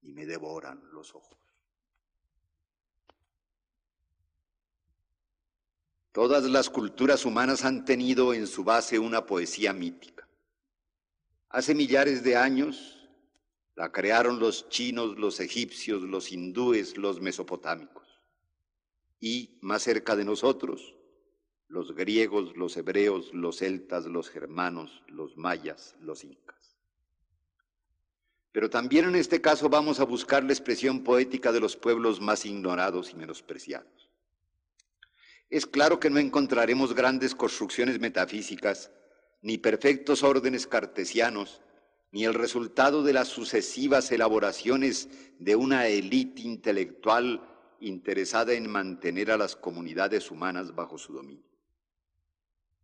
y 0.00 0.12
me 0.12 0.24
devoran 0.24 0.82
los 0.90 1.14
ojos. 1.14 1.41
Todas 6.12 6.44
las 6.44 6.68
culturas 6.68 7.24
humanas 7.24 7.64
han 7.64 7.86
tenido 7.86 8.34
en 8.34 8.46
su 8.46 8.64
base 8.64 8.98
una 8.98 9.24
poesía 9.24 9.72
mítica. 9.72 10.28
Hace 11.48 11.74
millares 11.74 12.22
de 12.22 12.36
años, 12.36 13.08
la 13.74 13.90
crearon 13.90 14.38
los 14.38 14.68
chinos, 14.68 15.18
los 15.18 15.40
egipcios, 15.40 16.02
los 16.02 16.30
hindúes, 16.30 16.98
los 16.98 17.22
mesopotámicos. 17.22 18.06
Y 19.20 19.58
más 19.62 19.82
cerca 19.82 20.14
de 20.14 20.26
nosotros, 20.26 20.94
los 21.68 21.94
griegos, 21.94 22.54
los 22.58 22.76
hebreos, 22.76 23.32
los 23.32 23.58
celtas, 23.58 24.04
los 24.04 24.28
germanos, 24.28 25.02
los 25.08 25.38
mayas, 25.38 25.96
los 25.98 26.24
incas. 26.24 26.76
Pero 28.52 28.68
también 28.68 29.06
en 29.06 29.16
este 29.16 29.40
caso 29.40 29.70
vamos 29.70 29.98
a 29.98 30.04
buscar 30.04 30.44
la 30.44 30.52
expresión 30.52 31.02
poética 31.02 31.52
de 31.52 31.60
los 31.60 31.74
pueblos 31.74 32.20
más 32.20 32.44
ignorados 32.44 33.12
y 33.12 33.16
menospreciados. 33.16 34.11
Es 35.52 35.66
claro 35.66 36.00
que 36.00 36.08
no 36.08 36.18
encontraremos 36.18 36.94
grandes 36.94 37.34
construcciones 37.34 38.00
metafísicas, 38.00 38.90
ni 39.42 39.58
perfectos 39.58 40.22
órdenes 40.22 40.66
cartesianos, 40.66 41.60
ni 42.10 42.24
el 42.24 42.32
resultado 42.32 43.02
de 43.02 43.12
las 43.12 43.28
sucesivas 43.28 44.10
elaboraciones 44.12 45.10
de 45.38 45.54
una 45.54 45.88
élite 45.88 46.40
intelectual 46.40 47.46
interesada 47.80 48.54
en 48.54 48.70
mantener 48.70 49.30
a 49.30 49.36
las 49.36 49.54
comunidades 49.54 50.30
humanas 50.30 50.74
bajo 50.74 50.96
su 50.96 51.12
dominio. 51.12 51.44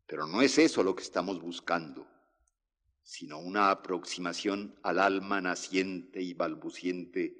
Pero 0.06 0.26
no 0.26 0.42
es 0.42 0.58
eso 0.58 0.82
lo 0.82 0.94
que 0.94 1.04
estamos 1.04 1.40
buscando, 1.40 2.06
sino 3.02 3.38
una 3.38 3.70
aproximación 3.70 4.78
al 4.82 4.98
alma 4.98 5.40
naciente 5.40 6.20
y 6.20 6.34
balbuciente 6.34 7.34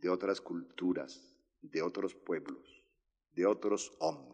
de 0.00 0.08
otras 0.08 0.40
culturas, 0.40 1.32
de 1.62 1.80
otros 1.80 2.16
pueblos, 2.16 2.82
de 3.36 3.46
otros 3.46 3.92
hombres. 4.00 4.33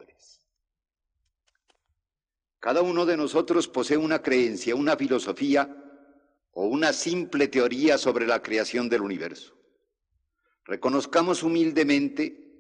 Cada 2.61 2.83
uno 2.83 3.07
de 3.07 3.17
nosotros 3.17 3.67
posee 3.67 3.97
una 3.97 4.23
creencia, 4.23 4.75
una 4.77 4.97
filosofía, 4.97 5.81
o 6.53 6.67
una 6.67 6.93
simple 6.93 7.49
teoría 7.49 7.97
sobre 7.97 8.27
la 8.27 8.43
creación 8.43 8.89
del 8.89 9.03
universo. 9.03 9.57
Reconozcamos 10.65 11.43
humildemente 11.43 12.51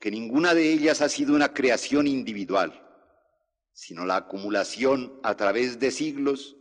que 0.00 0.10
ninguna 0.10 0.54
de 0.54 0.72
ellas 0.72 1.00
ha 1.00 1.08
sido 1.08 1.34
una 1.34 1.54
creación 1.54 2.06
individual, 2.06 2.80
sino 3.72 4.04
la 4.04 4.16
acumulación 4.16 5.20
a 5.22 5.36
través 5.36 5.78
de 5.78 5.90
siglos 5.90 6.56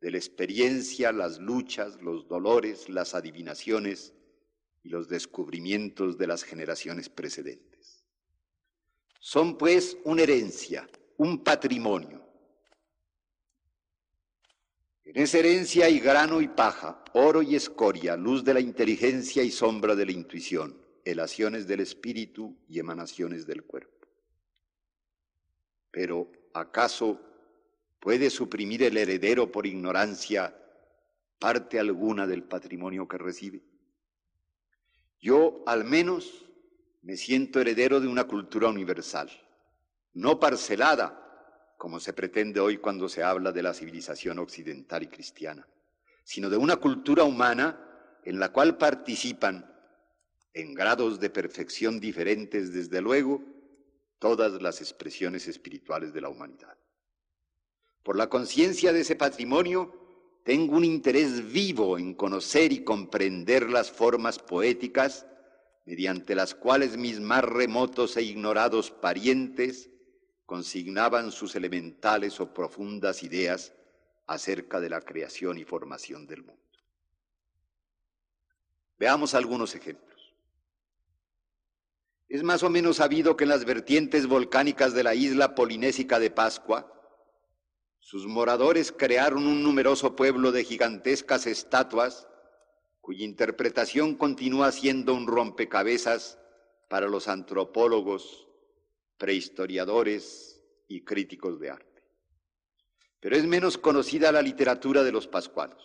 de 0.00 0.10
la 0.10 0.18
experiencia, 0.18 1.12
las 1.12 1.38
luchas, 1.38 2.00
los 2.02 2.28
dolores, 2.28 2.88
las 2.88 3.14
adivinaciones 3.14 4.12
y 4.82 4.88
los 4.90 5.08
descubrimientos 5.08 6.18
de 6.18 6.26
las 6.26 6.42
generaciones 6.42 7.08
precedentes. 7.08 8.04
Son 9.18 9.56
pues 9.56 9.96
una 10.04 10.22
herencia, 10.22 10.86
un 11.16 11.42
patrimonio, 11.42 12.23
en 15.14 15.22
esa 15.22 15.38
herencia 15.38 15.86
hay 15.86 16.00
grano 16.00 16.40
y 16.40 16.48
paja, 16.48 17.04
oro 17.12 17.40
y 17.40 17.54
escoria, 17.54 18.16
luz 18.16 18.42
de 18.42 18.52
la 18.52 18.58
inteligencia 18.58 19.44
y 19.44 19.50
sombra 19.52 19.94
de 19.94 20.06
la 20.06 20.10
intuición, 20.10 20.76
elaciones 21.04 21.68
del 21.68 21.80
espíritu 21.80 22.56
y 22.68 22.80
emanaciones 22.80 23.46
del 23.46 23.62
cuerpo. 23.62 24.08
Pero, 25.92 26.32
¿acaso 26.52 27.20
puede 28.00 28.28
suprimir 28.28 28.82
el 28.82 28.96
heredero 28.96 29.52
por 29.52 29.66
ignorancia 29.66 30.52
parte 31.38 31.78
alguna 31.78 32.26
del 32.26 32.42
patrimonio 32.42 33.06
que 33.06 33.16
recibe? 33.16 33.62
Yo, 35.20 35.62
al 35.64 35.84
menos, 35.84 36.44
me 37.02 37.16
siento 37.16 37.60
heredero 37.60 38.00
de 38.00 38.08
una 38.08 38.24
cultura 38.24 38.68
universal, 38.68 39.30
no 40.12 40.40
parcelada, 40.40 41.23
como 41.84 42.00
se 42.00 42.14
pretende 42.14 42.60
hoy 42.60 42.78
cuando 42.78 43.10
se 43.10 43.22
habla 43.22 43.52
de 43.52 43.62
la 43.62 43.74
civilización 43.74 44.38
occidental 44.38 45.02
y 45.02 45.08
cristiana, 45.08 45.68
sino 46.22 46.48
de 46.48 46.56
una 46.56 46.76
cultura 46.76 47.24
humana 47.24 47.78
en 48.24 48.40
la 48.40 48.50
cual 48.52 48.78
participan, 48.78 49.70
en 50.54 50.72
grados 50.72 51.20
de 51.20 51.28
perfección 51.28 52.00
diferentes 52.00 52.72
desde 52.72 53.02
luego, 53.02 53.42
todas 54.18 54.62
las 54.62 54.80
expresiones 54.80 55.46
espirituales 55.46 56.14
de 56.14 56.22
la 56.22 56.30
humanidad. 56.30 56.74
Por 58.02 58.16
la 58.16 58.30
conciencia 58.30 58.90
de 58.90 59.00
ese 59.00 59.16
patrimonio, 59.16 60.40
tengo 60.42 60.78
un 60.78 60.86
interés 60.86 61.52
vivo 61.52 61.98
en 61.98 62.14
conocer 62.14 62.72
y 62.72 62.82
comprender 62.82 63.68
las 63.68 63.90
formas 63.90 64.38
poéticas 64.38 65.26
mediante 65.84 66.34
las 66.34 66.54
cuales 66.54 66.96
mis 66.96 67.20
más 67.20 67.44
remotos 67.44 68.16
e 68.16 68.22
ignorados 68.22 68.90
parientes 68.90 69.90
consignaban 70.46 71.32
sus 71.32 71.54
elementales 71.56 72.40
o 72.40 72.52
profundas 72.52 73.22
ideas 73.22 73.72
acerca 74.26 74.80
de 74.80 74.90
la 74.90 75.00
creación 75.00 75.58
y 75.58 75.64
formación 75.64 76.26
del 76.26 76.42
mundo. 76.42 76.62
Veamos 78.98 79.34
algunos 79.34 79.74
ejemplos. 79.74 80.34
Es 82.28 82.42
más 82.42 82.62
o 82.62 82.70
menos 82.70 82.96
sabido 82.96 83.36
que 83.36 83.44
en 83.44 83.50
las 83.50 83.64
vertientes 83.64 84.26
volcánicas 84.26 84.94
de 84.94 85.04
la 85.04 85.14
isla 85.14 85.54
polinésica 85.54 86.18
de 86.18 86.30
Pascua, 86.30 86.90
sus 88.00 88.26
moradores 88.26 88.92
crearon 88.92 89.46
un 89.46 89.62
numeroso 89.62 90.14
pueblo 90.14 90.52
de 90.52 90.64
gigantescas 90.64 91.46
estatuas 91.46 92.28
cuya 93.00 93.24
interpretación 93.24 94.14
continúa 94.14 94.72
siendo 94.72 95.14
un 95.14 95.26
rompecabezas 95.26 96.38
para 96.88 97.06
los 97.06 97.28
antropólogos, 97.28 98.48
prehistoriadores 99.18 100.62
y 100.88 101.02
críticos 101.02 101.58
de 101.60 101.70
arte. 101.70 102.02
Pero 103.20 103.36
es 103.36 103.46
menos 103.46 103.78
conocida 103.78 104.30
la 104.32 104.42
literatura 104.42 105.02
de 105.02 105.12
los 105.12 105.26
pascuanos. 105.26 105.82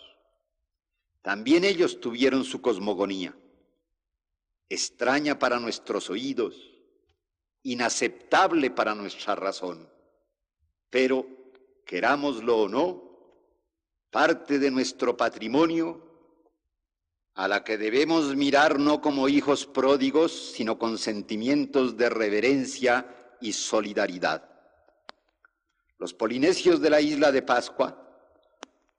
También 1.22 1.64
ellos 1.64 2.00
tuvieron 2.00 2.44
su 2.44 2.60
cosmogonía, 2.60 3.36
extraña 4.68 5.38
para 5.38 5.58
nuestros 5.58 6.10
oídos, 6.10 6.56
inaceptable 7.62 8.70
para 8.70 8.94
nuestra 8.94 9.34
razón, 9.34 9.88
pero 10.88 11.26
querámoslo 11.84 12.56
o 12.58 12.68
no, 12.68 13.10
parte 14.10 14.58
de 14.58 14.70
nuestro 14.70 15.16
patrimonio 15.16 16.06
a 17.34 17.48
la 17.48 17.64
que 17.64 17.78
debemos 17.78 18.34
mirar 18.36 18.78
no 18.78 19.00
como 19.00 19.28
hijos 19.28 19.66
pródigos, 19.66 20.52
sino 20.54 20.78
con 20.78 20.98
sentimientos 20.98 21.96
de 21.96 22.10
reverencia 22.10 23.06
y 23.40 23.52
solidaridad. 23.52 24.48
Los 25.98 26.14
polinesios 26.14 26.80
de 26.80 26.90
la 26.90 27.00
isla 27.00 27.30
de 27.30 27.42
Pascua, 27.42 27.96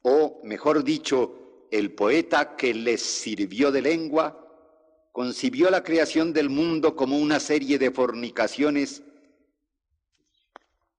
o 0.03 0.41
mejor 0.43 0.83
dicho, 0.83 1.67
el 1.71 1.93
poeta 1.93 2.55
que 2.55 2.73
les 2.73 3.01
sirvió 3.01 3.71
de 3.71 3.81
lengua, 3.81 4.37
concibió 5.11 5.69
la 5.69 5.83
creación 5.83 6.33
del 6.33 6.49
mundo 6.49 6.95
como 6.95 7.17
una 7.17 7.39
serie 7.39 7.77
de 7.77 7.91
fornicaciones 7.91 9.03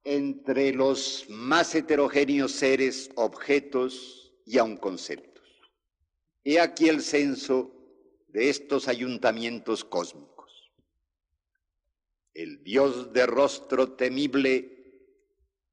entre 0.04 0.72
los 0.72 1.26
más 1.28 1.74
heterogéneos 1.74 2.52
seres, 2.52 3.10
objetos 3.14 4.34
y 4.44 4.58
aun 4.58 4.76
conceptos. 4.76 5.44
He 6.44 6.58
aquí 6.58 6.88
el 6.88 7.02
censo 7.02 7.70
de 8.28 8.48
estos 8.48 8.88
ayuntamientos 8.88 9.84
cósmicos. 9.84 10.31
El 12.34 12.62
Dios 12.64 13.12
de 13.12 13.26
rostro 13.26 13.92
temible, 13.92 14.68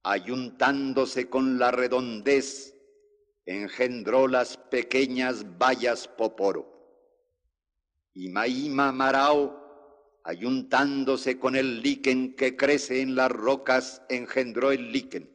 ayuntándose 0.03 1.29
con 1.29 1.57
la 1.57 1.71
redondez, 1.71 2.75
engendró 3.45 4.27
las 4.27 4.57
pequeñas 4.57 5.45
vallas 5.57 6.07
Poporo. 6.07 6.67
Y 8.13 8.29
Maíma 8.29 8.91
Marao 8.91 9.59
ayuntándose 10.29 11.39
con 11.39 11.55
el 11.55 11.81
líquen 11.81 12.35
que 12.35 12.55
crece 12.55 13.01
en 13.01 13.15
las 13.15 13.31
rocas, 13.31 14.03
engendró 14.09 14.71
el 14.71 14.91
líquen. 14.91 15.27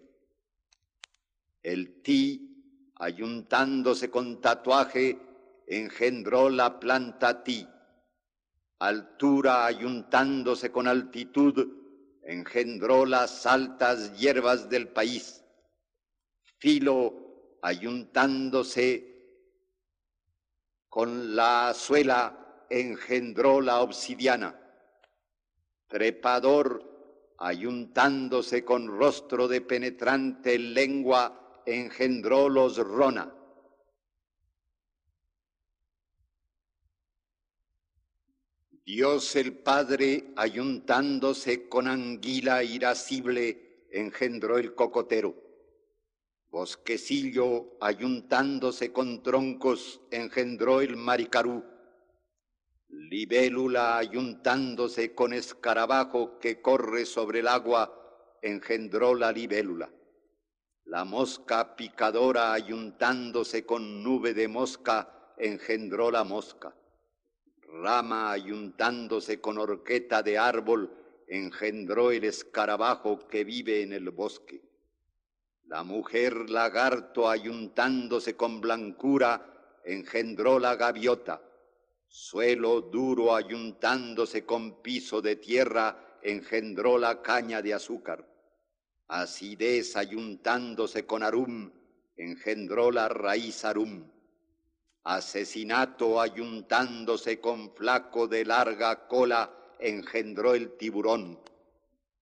El 1.62 2.02
ti, 2.02 2.92
ayuntándose 2.96 4.08
con 4.08 4.40
tatuaje, 4.40 5.18
engendró 5.66 6.48
la 6.48 6.78
planta 6.78 7.42
ti. 7.42 7.66
Altura, 8.86 9.66
ayuntándose 9.66 10.70
con 10.70 10.88
altitud, 10.88 11.68
engendró 12.22 13.06
las 13.06 13.46
altas 13.46 14.16
hierbas 14.18 14.68
del 14.68 14.88
país. 14.88 15.44
Filo, 16.58 17.58
ayuntándose 17.62 19.12
con 20.88 21.34
la 21.34 21.72
suela, 21.74 22.66
engendró 22.70 23.60
la 23.60 23.80
obsidiana 23.80 24.60
trepador, 25.94 27.34
ayuntándose 27.38 28.64
con 28.64 28.88
rostro 28.88 29.46
de 29.46 29.60
penetrante 29.60 30.58
lengua, 30.58 31.62
engendró 31.66 32.48
los 32.48 32.78
Rona. 32.78 33.32
Dios 38.84 39.34
el 39.36 39.56
Padre, 39.58 40.32
ayuntándose 40.36 41.68
con 41.68 41.88
anguila 41.88 42.62
irascible, 42.62 43.86
engendró 43.90 44.58
el 44.58 44.74
cocotero. 44.74 45.34
Bosquecillo, 46.50 47.76
ayuntándose 47.80 48.92
con 48.92 49.22
troncos, 49.22 50.00
engendró 50.10 50.80
el 50.80 50.96
maricarú 50.96 51.64
libélula 52.94 53.98
ayuntándose 53.98 55.14
con 55.14 55.32
escarabajo 55.32 56.38
que 56.38 56.60
corre 56.60 57.04
sobre 57.04 57.40
el 57.40 57.48
agua, 57.48 57.92
engendró 58.42 59.14
la 59.14 59.32
libélula. 59.32 59.90
La 60.84 61.04
mosca 61.04 61.76
picadora 61.76 62.52
ayuntándose 62.52 63.64
con 63.64 64.02
nube 64.02 64.34
de 64.34 64.48
mosca, 64.48 65.32
engendró 65.38 66.10
la 66.10 66.24
mosca. 66.24 66.74
Rama 67.82 68.30
ayuntándose 68.30 69.40
con 69.40 69.58
horqueta 69.58 70.22
de 70.22 70.38
árbol, 70.38 70.90
engendró 71.26 72.12
el 72.12 72.22
escarabajo 72.24 73.26
que 73.26 73.42
vive 73.42 73.82
en 73.82 73.92
el 73.92 74.10
bosque. 74.10 74.62
La 75.66 75.82
mujer 75.82 76.50
lagarto 76.50 77.28
ayuntándose 77.28 78.36
con 78.36 78.60
blancura, 78.60 79.80
engendró 79.84 80.60
la 80.60 80.76
gaviota. 80.76 81.42
Suelo 82.06 82.80
duro 82.80 83.34
ayuntándose 83.34 84.44
con 84.46 84.80
piso 84.80 85.20
de 85.20 85.34
tierra, 85.34 86.18
engendró 86.22 86.96
la 86.96 87.22
caña 87.22 87.60
de 87.60 87.74
azúcar. 87.74 88.24
Acidez 89.08 89.96
ayuntándose 89.96 91.06
con 91.06 91.24
arum, 91.24 91.72
engendró 92.16 92.92
la 92.92 93.08
raíz 93.08 93.64
arum. 93.64 94.13
Asesinato 95.04 96.20
ayuntándose 96.20 97.40
con 97.40 97.74
flaco 97.74 98.26
de 98.26 98.44
larga 98.44 99.06
cola, 99.06 99.50
engendró 99.78 100.54
el 100.54 100.76
tiburón. 100.76 101.38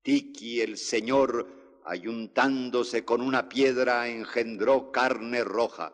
Tiki 0.02 0.60
el 0.60 0.76
señor, 0.76 1.46
ayuntándose 1.84 3.04
con 3.04 3.20
una 3.20 3.48
piedra, 3.48 4.08
engendró 4.08 4.90
carne 4.90 5.44
roja. 5.44 5.92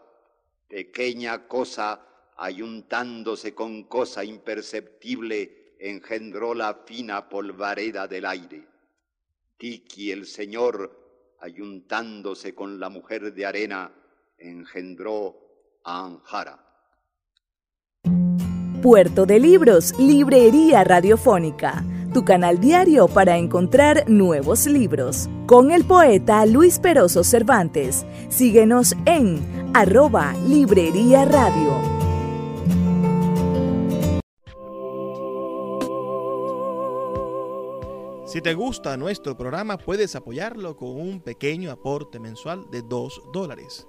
Pequeña 0.66 1.46
cosa 1.46 2.04
ayuntándose 2.38 3.54
con 3.54 3.84
cosa 3.84 4.24
imperceptible, 4.24 5.74
engendró 5.78 6.54
la 6.54 6.82
fina 6.86 7.28
polvareda 7.28 8.06
del 8.06 8.24
aire. 8.24 8.66
Tiki 9.56 10.12
el 10.12 10.24
Señor, 10.24 11.36
ayuntándose 11.40 12.54
con 12.54 12.78
la 12.78 12.88
mujer 12.88 13.34
de 13.34 13.44
arena, 13.44 13.92
engendró 14.38 15.80
a 15.82 16.06
Anjara. 16.06 16.67
Puerto 18.82 19.26
de 19.26 19.40
Libros, 19.40 19.92
Librería 19.98 20.84
Radiofónica, 20.84 21.84
tu 22.14 22.24
canal 22.24 22.60
diario 22.60 23.08
para 23.08 23.36
encontrar 23.36 24.08
nuevos 24.08 24.66
libros. 24.66 25.28
Con 25.46 25.72
el 25.72 25.84
poeta 25.84 26.46
Luis 26.46 26.78
Peroso 26.78 27.24
Cervantes. 27.24 28.06
Síguenos 28.28 28.94
en 29.04 29.40
arroba 29.74 30.32
Librería 30.46 31.24
Radio. 31.24 31.72
Si 38.26 38.40
te 38.40 38.54
gusta 38.54 38.96
nuestro 38.96 39.36
programa, 39.36 39.76
puedes 39.76 40.14
apoyarlo 40.14 40.76
con 40.76 40.90
un 40.90 41.20
pequeño 41.20 41.72
aporte 41.72 42.20
mensual 42.20 42.70
de 42.70 42.82
2 42.82 43.22
dólares. 43.32 43.88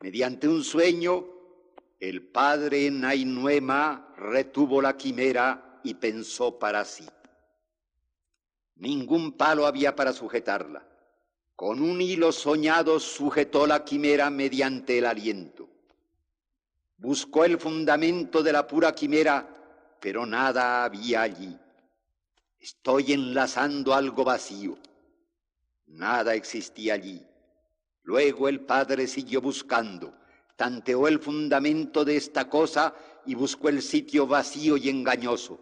Mediante 0.00 0.48
un 0.48 0.64
sueño, 0.64 1.26
el 2.00 2.22
Padre 2.22 2.90
Nainuema 2.90 4.14
retuvo 4.16 4.80
la 4.80 4.96
quimera 4.96 5.80
y 5.84 5.94
pensó 5.94 6.58
para 6.58 6.84
sí. 6.86 7.06
Ningún 8.76 9.32
palo 9.32 9.66
había 9.66 9.94
para 9.94 10.14
sujetarla. 10.14 10.93
Con 11.56 11.80
un 11.80 12.00
hilo 12.00 12.32
soñado 12.32 12.98
sujetó 12.98 13.66
la 13.66 13.84
quimera 13.84 14.28
mediante 14.28 14.98
el 14.98 15.06
aliento. 15.06 15.68
Buscó 16.96 17.44
el 17.44 17.58
fundamento 17.58 18.42
de 18.42 18.52
la 18.52 18.66
pura 18.66 18.92
quimera, 18.92 19.48
pero 20.00 20.26
nada 20.26 20.84
había 20.84 21.22
allí. 21.22 21.56
Estoy 22.58 23.12
enlazando 23.12 23.94
algo 23.94 24.24
vacío. 24.24 24.76
Nada 25.86 26.34
existía 26.34 26.94
allí. 26.94 27.24
Luego 28.02 28.48
el 28.48 28.60
padre 28.60 29.06
siguió 29.06 29.40
buscando, 29.40 30.12
tanteó 30.56 31.06
el 31.06 31.20
fundamento 31.20 32.04
de 32.04 32.16
esta 32.16 32.48
cosa 32.48 32.94
y 33.26 33.34
buscó 33.34 33.68
el 33.68 33.80
sitio 33.80 34.26
vacío 34.26 34.76
y 34.76 34.88
engañoso. 34.88 35.60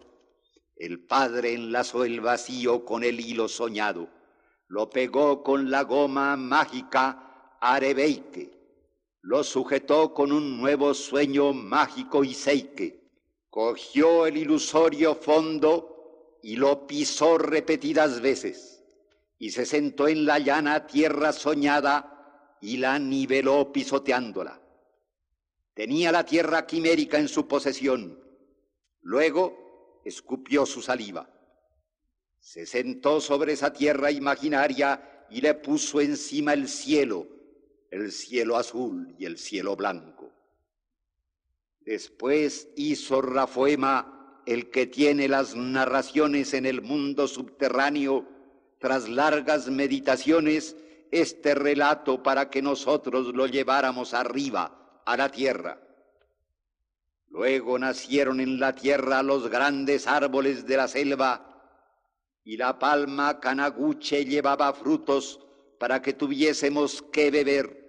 El 0.75 1.05
padre 1.05 1.53
enlazó 1.53 2.03
el 2.03 2.19
vacío 2.19 2.83
con 2.83 3.03
el 3.03 3.19
hilo 3.19 3.47
soñado, 3.47 4.09
lo 4.73 4.89
pegó 4.89 5.43
con 5.43 5.69
la 5.69 5.83
goma 5.83 6.35
mágica 6.35 7.57
arebeike, 7.61 8.49
lo 9.21 9.43
sujetó 9.43 10.15
con 10.15 10.31
un 10.31 10.59
nuevo 10.59 10.95
sueño 10.95 11.53
mágico 11.53 12.23
y 12.23 12.33
seike, 12.33 12.99
cogió 13.51 14.25
el 14.25 14.35
ilusorio 14.35 15.13
fondo 15.13 16.39
y 16.41 16.55
lo 16.55 16.87
pisó 16.87 17.37
repetidas 17.37 18.19
veces, 18.19 18.83
y 19.37 19.51
se 19.51 19.67
sentó 19.67 20.07
en 20.07 20.25
la 20.25 20.39
llana 20.39 20.87
tierra 20.87 21.33
soñada 21.33 22.57
y 22.59 22.77
la 22.77 22.97
niveló 22.97 23.71
pisoteándola. 23.71 24.59
Tenía 25.75 26.11
la 26.11 26.25
tierra 26.25 26.65
quimérica 26.65 27.19
en 27.19 27.27
su 27.27 27.47
posesión. 27.47 28.19
Luego 29.01 30.01
escupió 30.03 30.65
su 30.65 30.81
saliva. 30.81 31.29
Se 32.43 32.65
sentó 32.65 33.21
sobre 33.21 33.53
esa 33.53 33.71
tierra 33.71 34.11
imaginaria 34.11 35.25
y 35.29 35.39
le 35.39 35.53
puso 35.53 36.01
encima 36.01 36.51
el 36.51 36.67
cielo, 36.67 37.25
el 37.89 38.11
cielo 38.11 38.57
azul 38.57 39.15
y 39.17 39.23
el 39.23 39.37
cielo 39.37 39.77
blanco. 39.77 40.29
Después 41.79 42.67
hizo 42.75 43.21
Rafoema, 43.21 44.41
el 44.45 44.69
que 44.71 44.87
tiene 44.87 45.29
las 45.29 45.55
narraciones 45.55 46.53
en 46.53 46.65
el 46.65 46.81
mundo 46.81 47.29
subterráneo, 47.29 48.27
tras 48.77 49.07
largas 49.07 49.69
meditaciones, 49.69 50.75
este 51.11 51.55
relato 51.55 52.21
para 52.21 52.49
que 52.49 52.61
nosotros 52.61 53.33
lo 53.33 53.47
lleváramos 53.47 54.13
arriba, 54.13 55.01
a 55.05 55.15
la 55.15 55.29
tierra. 55.29 55.81
Luego 57.29 57.79
nacieron 57.79 58.41
en 58.41 58.59
la 58.59 58.75
tierra 58.75 59.23
los 59.23 59.49
grandes 59.49 60.07
árboles 60.07 60.67
de 60.67 60.75
la 60.75 60.89
selva, 60.89 61.52
y 62.43 62.57
la 62.57 62.77
palma 62.77 63.39
canaguche 63.39 64.25
llevaba 64.25 64.73
frutos 64.73 65.39
para 65.79 66.01
que 66.01 66.13
tuviésemos 66.13 67.01
que 67.01 67.31
beber. 67.31 67.83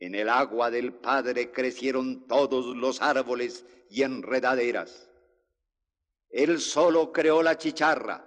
En 0.00 0.14
el 0.14 0.28
agua 0.28 0.70
del 0.70 0.92
Padre 0.92 1.52
crecieron 1.52 2.26
todos 2.26 2.76
los 2.76 3.00
árboles 3.00 3.64
y 3.88 4.02
enredaderas. 4.02 5.08
Él 6.30 6.60
solo 6.60 7.12
creó 7.12 7.42
la 7.42 7.56
chicharra, 7.56 8.26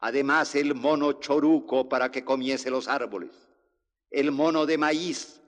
además 0.00 0.56
el 0.56 0.74
mono 0.74 1.12
choruco 1.14 1.88
para 1.88 2.10
que 2.10 2.24
comiese 2.24 2.70
los 2.70 2.88
árboles, 2.88 3.30
el 4.10 4.32
mono 4.32 4.66
de 4.66 4.78
maíz, 4.78 5.40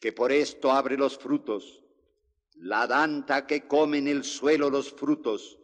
que 0.00 0.12
por 0.12 0.32
esto 0.32 0.72
abre 0.72 0.96
los 0.96 1.18
frutos, 1.18 1.84
la 2.54 2.86
danta 2.86 3.46
que 3.46 3.68
come 3.68 3.98
en 3.98 4.08
el 4.08 4.24
suelo 4.24 4.70
los 4.70 4.90
frutos, 4.90 5.58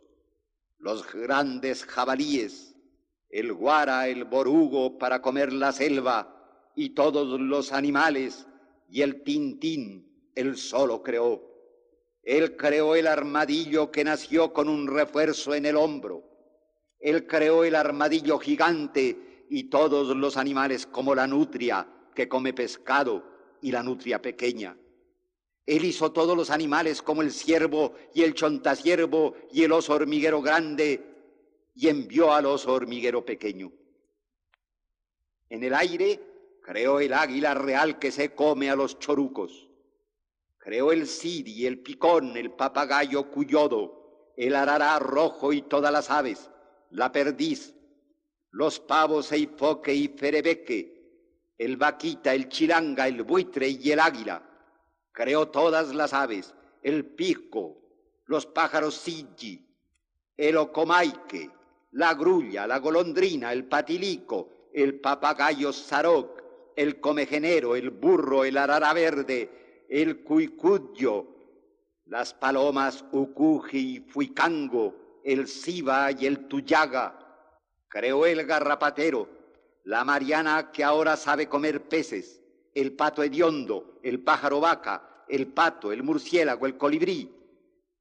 los 0.78 1.10
grandes 1.12 1.84
jabalíes, 1.84 2.74
el 3.30 3.52
guara, 3.52 4.08
el 4.08 4.24
borugo 4.24 4.98
para 4.98 5.20
comer 5.20 5.52
la 5.52 5.72
selva 5.72 6.72
y 6.74 6.90
todos 6.90 7.40
los 7.40 7.72
animales, 7.72 8.46
y 8.88 9.02
el 9.02 9.22
tintín, 9.22 10.30
él 10.34 10.56
solo 10.56 11.02
creó. 11.02 11.42
Él 12.22 12.56
creó 12.56 12.94
el 12.94 13.06
armadillo 13.06 13.90
que 13.90 14.04
nació 14.04 14.52
con 14.52 14.68
un 14.68 14.86
refuerzo 14.86 15.54
en 15.54 15.66
el 15.66 15.76
hombro. 15.76 16.24
Él 17.00 17.26
creó 17.26 17.64
el 17.64 17.74
armadillo 17.74 18.38
gigante 18.38 19.46
y 19.50 19.64
todos 19.64 20.16
los 20.16 20.36
animales 20.36 20.86
como 20.86 21.14
la 21.14 21.26
nutria 21.26 21.86
que 22.14 22.28
come 22.28 22.52
pescado 22.52 23.24
y 23.62 23.72
la 23.72 23.82
nutria 23.82 24.20
pequeña. 24.20 24.76
Él 25.68 25.84
hizo 25.84 26.12
todos 26.12 26.34
los 26.34 26.48
animales 26.48 27.02
como 27.02 27.20
el 27.20 27.30
ciervo 27.30 27.92
y 28.14 28.22
el 28.22 28.32
chontasiervo 28.32 29.34
y 29.52 29.64
el 29.64 29.72
oso 29.72 29.92
hormiguero 29.92 30.40
grande 30.40 31.04
y 31.74 31.88
envió 31.88 32.32
al 32.32 32.46
oso 32.46 32.72
hormiguero 32.72 33.22
pequeño. 33.22 33.70
En 35.50 35.62
el 35.62 35.74
aire 35.74 36.22
creó 36.62 37.00
el 37.00 37.12
águila 37.12 37.52
real 37.52 37.98
que 37.98 38.10
se 38.10 38.34
come 38.34 38.70
a 38.70 38.76
los 38.76 38.98
chorucos. 38.98 39.68
Creó 40.56 40.90
el 40.90 41.06
siri, 41.06 41.66
el 41.66 41.80
picón, 41.80 42.34
el 42.38 42.52
papagayo 42.52 43.30
cuyodo, 43.30 44.32
el 44.38 44.54
arará 44.56 44.98
rojo 44.98 45.52
y 45.52 45.60
todas 45.60 45.92
las 45.92 46.08
aves, 46.10 46.50
la 46.92 47.12
perdiz, 47.12 47.74
los 48.52 48.80
pavos 48.80 49.32
eifoque 49.32 49.94
y 49.94 50.08
ferebeque, 50.08 51.52
el 51.58 51.76
vaquita, 51.76 52.32
el 52.32 52.48
chilanga, 52.48 53.06
el 53.06 53.22
buitre 53.22 53.68
y 53.68 53.90
el 53.90 54.00
águila 54.00 54.47
creó 55.18 55.48
todas 55.48 55.92
las 55.96 56.12
aves, 56.12 56.54
el 56.80 57.04
pisco, 57.04 57.76
los 58.26 58.46
pájaros 58.46 58.94
silli, 58.94 59.66
el 60.36 60.56
ocomaique, 60.56 61.50
la 61.90 62.14
grulla, 62.14 62.68
la 62.68 62.78
golondrina, 62.78 63.52
el 63.52 63.64
patilico, 63.64 64.48
el 64.72 65.00
papagayo 65.00 65.72
zaroc, 65.72 66.40
el 66.76 67.00
comejenero, 67.00 67.74
el 67.74 67.90
burro, 67.90 68.44
el 68.44 68.56
arara 68.56 68.92
verde, 68.92 69.86
el 69.88 70.22
cuicuyo, 70.22 71.26
las 72.06 72.32
palomas 72.32 73.04
ucuji 73.10 73.96
y 73.96 74.00
fuicango, 74.00 75.20
el 75.24 75.48
siba 75.48 76.12
y 76.12 76.26
el 76.26 76.46
tuyaga. 76.46 77.18
Creó 77.88 78.24
el 78.24 78.46
garrapatero, 78.46 79.28
la 79.82 80.04
mariana 80.04 80.70
que 80.70 80.84
ahora 80.84 81.16
sabe 81.16 81.48
comer 81.48 81.88
peces, 81.88 82.37
el 82.80 82.92
pato 82.92 83.22
hediondo, 83.22 83.98
el 84.02 84.20
pájaro 84.20 84.60
vaca, 84.60 85.24
el 85.28 85.48
pato, 85.48 85.92
el 85.92 86.02
murciélago, 86.02 86.66
el 86.66 86.76
colibrí, 86.76 87.30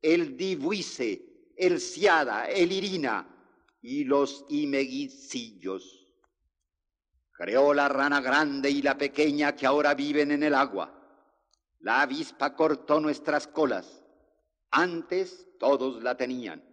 el 0.01 0.38
dibuice, 0.38 1.51
el 1.55 1.80
ciada, 1.80 2.47
el 2.47 2.71
irina 2.71 3.28
y 3.82 4.03
los 4.03 4.45
imeguicillos. 4.49 6.05
Creó 7.32 7.73
la 7.73 7.89
rana 7.89 8.21
grande 8.21 8.69
y 8.69 8.82
la 8.82 8.97
pequeña 8.97 9.55
que 9.55 9.65
ahora 9.65 9.93
viven 9.93 10.32
en 10.32 10.43
el 10.43 10.53
agua. 10.53 10.93
La 11.80 12.01
avispa 12.01 12.55
cortó 12.55 12.99
nuestras 12.99 13.47
colas. 13.47 14.03
Antes 14.71 15.47
todos 15.59 16.03
la 16.03 16.17
tenían. 16.17 16.63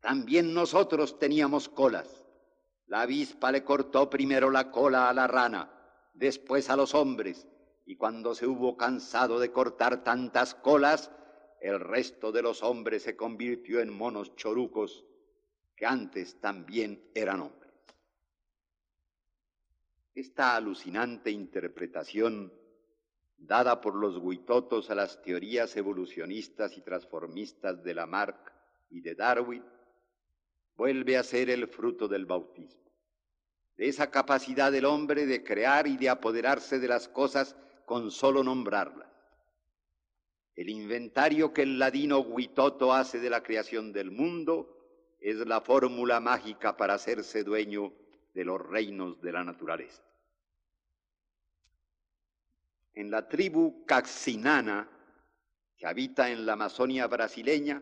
También 0.00 0.54
nosotros 0.54 1.18
teníamos 1.18 1.68
colas. 1.68 2.08
La 2.86 3.02
avispa 3.02 3.52
le 3.52 3.64
cortó 3.64 4.08
primero 4.08 4.50
la 4.50 4.70
cola 4.70 5.08
a 5.08 5.12
la 5.12 5.26
rana, 5.26 5.77
después 6.18 6.68
a 6.70 6.76
los 6.76 6.94
hombres, 6.94 7.46
y 7.86 7.96
cuando 7.96 8.34
se 8.34 8.46
hubo 8.46 8.76
cansado 8.76 9.38
de 9.40 9.50
cortar 9.50 10.04
tantas 10.04 10.54
colas, 10.54 11.10
el 11.60 11.80
resto 11.80 12.32
de 12.32 12.42
los 12.42 12.62
hombres 12.62 13.02
se 13.02 13.16
convirtió 13.16 13.80
en 13.80 13.92
monos 13.92 14.36
chorucos 14.36 15.04
que 15.74 15.86
antes 15.86 16.40
también 16.40 17.10
eran 17.14 17.40
hombres. 17.40 17.72
Esta 20.14 20.56
alucinante 20.56 21.30
interpretación 21.30 22.52
dada 23.38 23.80
por 23.80 23.94
los 23.94 24.18
huitotos 24.18 24.90
a 24.90 24.94
las 24.94 25.22
teorías 25.22 25.76
evolucionistas 25.76 26.76
y 26.76 26.82
transformistas 26.82 27.82
de 27.84 27.94
Lamarck 27.94 28.52
y 28.90 29.00
de 29.00 29.14
Darwin, 29.14 29.64
vuelve 30.76 31.16
a 31.16 31.22
ser 31.22 31.50
el 31.50 31.68
fruto 31.68 32.08
del 32.08 32.26
bautismo, 32.26 32.87
de 33.78 33.88
esa 33.88 34.10
capacidad 34.10 34.72
del 34.72 34.84
hombre 34.84 35.24
de 35.24 35.44
crear 35.44 35.86
y 35.86 35.96
de 35.96 36.08
apoderarse 36.08 36.80
de 36.80 36.88
las 36.88 37.08
cosas 37.08 37.56
con 37.86 38.10
solo 38.10 38.42
nombrarlas. 38.42 39.08
El 40.56 40.68
inventario 40.68 41.52
que 41.52 41.62
el 41.62 41.78
ladino 41.78 42.18
Huitoto 42.18 42.92
hace 42.92 43.20
de 43.20 43.30
la 43.30 43.44
creación 43.44 43.92
del 43.92 44.10
mundo 44.10 44.76
es 45.20 45.36
la 45.46 45.60
fórmula 45.60 46.18
mágica 46.18 46.76
para 46.76 46.94
hacerse 46.94 47.44
dueño 47.44 47.92
de 48.34 48.44
los 48.44 48.60
reinos 48.60 49.20
de 49.20 49.32
la 49.32 49.44
naturaleza. 49.44 50.02
En 52.94 53.12
la 53.12 53.28
tribu 53.28 53.84
Caxinana, 53.86 54.88
que 55.76 55.86
habita 55.86 56.30
en 56.30 56.44
la 56.44 56.54
Amazonia 56.54 57.06
brasileña, 57.06 57.80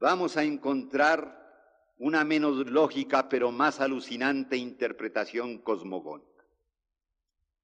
vamos 0.00 0.38
a 0.38 0.42
encontrar 0.42 1.47
una 1.98 2.24
menos 2.24 2.66
lógica 2.70 3.28
pero 3.28 3.50
más 3.50 3.80
alucinante 3.80 4.56
interpretación 4.56 5.58
cosmogónica. 5.58 6.44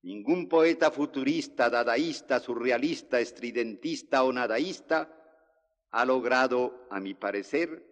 Ningún 0.03 0.49
poeta 0.49 0.91
futurista, 0.91 1.71
dadaísta, 1.71 2.39
surrealista, 2.41 3.21
estridentista 3.21 4.25
o 4.25 4.33
nadaísta 4.33 5.11
ha 5.91 6.05
logrado, 6.05 6.87
a 6.91 7.01
mi 7.01 7.15
parecer, 7.15 7.87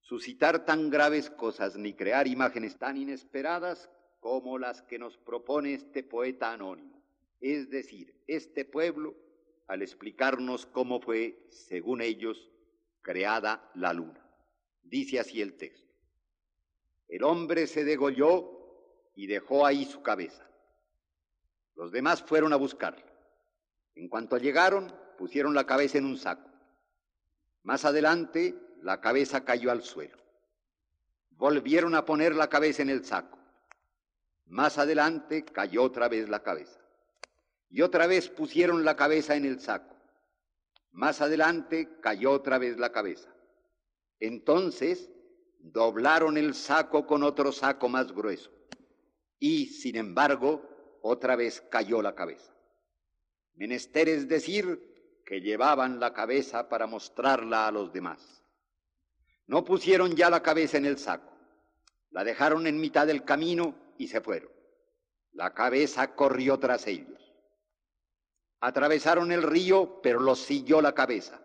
suscitar 0.00 0.64
tan 0.64 0.88
graves 0.88 1.28
cosas 1.30 1.76
ni 1.76 1.94
crear 1.94 2.26
imágenes 2.26 2.78
tan 2.78 2.96
inesperadas 2.96 3.90
como 4.20 4.58
las 4.58 4.82
que 4.82 4.98
nos 4.98 5.18
propone 5.18 5.74
este 5.74 6.02
poeta 6.02 6.52
anónimo. 6.52 7.02
Es 7.40 7.70
decir, 7.70 8.14
este 8.26 8.64
pueblo, 8.64 9.14
al 9.66 9.82
explicarnos 9.82 10.66
cómo 10.66 11.00
fue, 11.00 11.46
según 11.50 12.00
ellos, 12.02 12.50
creada 13.02 13.70
la 13.74 13.92
luna. 13.92 14.19
Dice 14.90 15.20
así 15.20 15.40
el 15.40 15.56
texto. 15.56 15.88
El 17.06 17.22
hombre 17.22 17.68
se 17.68 17.84
degolló 17.84 19.12
y 19.14 19.28
dejó 19.28 19.64
ahí 19.64 19.84
su 19.84 20.02
cabeza. 20.02 20.44
Los 21.76 21.92
demás 21.92 22.22
fueron 22.22 22.52
a 22.52 22.56
buscarla. 22.56 23.06
En 23.94 24.08
cuanto 24.08 24.36
llegaron, 24.36 24.92
pusieron 25.16 25.54
la 25.54 25.64
cabeza 25.64 25.98
en 25.98 26.06
un 26.06 26.18
saco. 26.18 26.50
Más 27.62 27.84
adelante, 27.84 28.56
la 28.82 29.00
cabeza 29.00 29.44
cayó 29.44 29.70
al 29.70 29.82
suelo. 29.82 30.18
Volvieron 31.30 31.94
a 31.94 32.04
poner 32.04 32.34
la 32.34 32.48
cabeza 32.48 32.82
en 32.82 32.90
el 32.90 33.04
saco. 33.04 33.38
Más 34.46 34.76
adelante 34.76 35.44
cayó 35.44 35.84
otra 35.84 36.08
vez 36.08 36.28
la 36.28 36.42
cabeza. 36.42 36.80
Y 37.68 37.82
otra 37.82 38.08
vez 38.08 38.28
pusieron 38.28 38.84
la 38.84 38.96
cabeza 38.96 39.36
en 39.36 39.44
el 39.44 39.60
saco. 39.60 39.94
Más 40.90 41.20
adelante 41.20 42.00
cayó 42.00 42.32
otra 42.32 42.58
vez 42.58 42.76
la 42.76 42.90
cabeza. 42.90 43.32
Entonces 44.20 45.10
doblaron 45.58 46.36
el 46.36 46.54
saco 46.54 47.06
con 47.06 47.22
otro 47.22 47.52
saco 47.52 47.88
más 47.88 48.12
grueso. 48.12 48.50
Y, 49.38 49.66
sin 49.66 49.96
embargo, 49.96 50.62
otra 51.02 51.34
vez 51.36 51.62
cayó 51.70 52.02
la 52.02 52.14
cabeza. 52.14 52.54
Menester 53.54 54.08
es 54.08 54.28
decir 54.28 55.22
que 55.24 55.40
llevaban 55.40 56.00
la 56.00 56.12
cabeza 56.12 56.68
para 56.68 56.86
mostrarla 56.86 57.66
a 57.66 57.72
los 57.72 57.92
demás. 57.92 58.44
No 59.46 59.64
pusieron 59.64 60.14
ya 60.14 60.30
la 60.30 60.42
cabeza 60.42 60.76
en 60.78 60.86
el 60.86 60.98
saco, 60.98 61.32
la 62.10 62.24
dejaron 62.24 62.66
en 62.66 62.80
mitad 62.80 63.06
del 63.06 63.24
camino 63.24 63.74
y 63.98 64.08
se 64.08 64.20
fueron. 64.20 64.50
La 65.32 65.54
cabeza 65.54 66.14
corrió 66.14 66.58
tras 66.58 66.86
ellos. 66.86 67.20
Atravesaron 68.60 69.32
el 69.32 69.42
río, 69.42 70.00
pero 70.02 70.20
los 70.20 70.40
siguió 70.40 70.82
la 70.82 70.92
cabeza. 70.92 71.40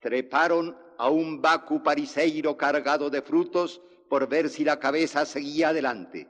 Treparon 0.00 0.76
a 0.96 1.08
un 1.08 1.40
bacu 1.40 1.82
pariseiro 1.82 2.56
cargado 2.56 3.10
de 3.10 3.22
frutos 3.22 3.80
por 4.08 4.28
ver 4.28 4.48
si 4.48 4.64
la 4.64 4.78
cabeza 4.78 5.26
seguía 5.26 5.70
adelante, 5.70 6.28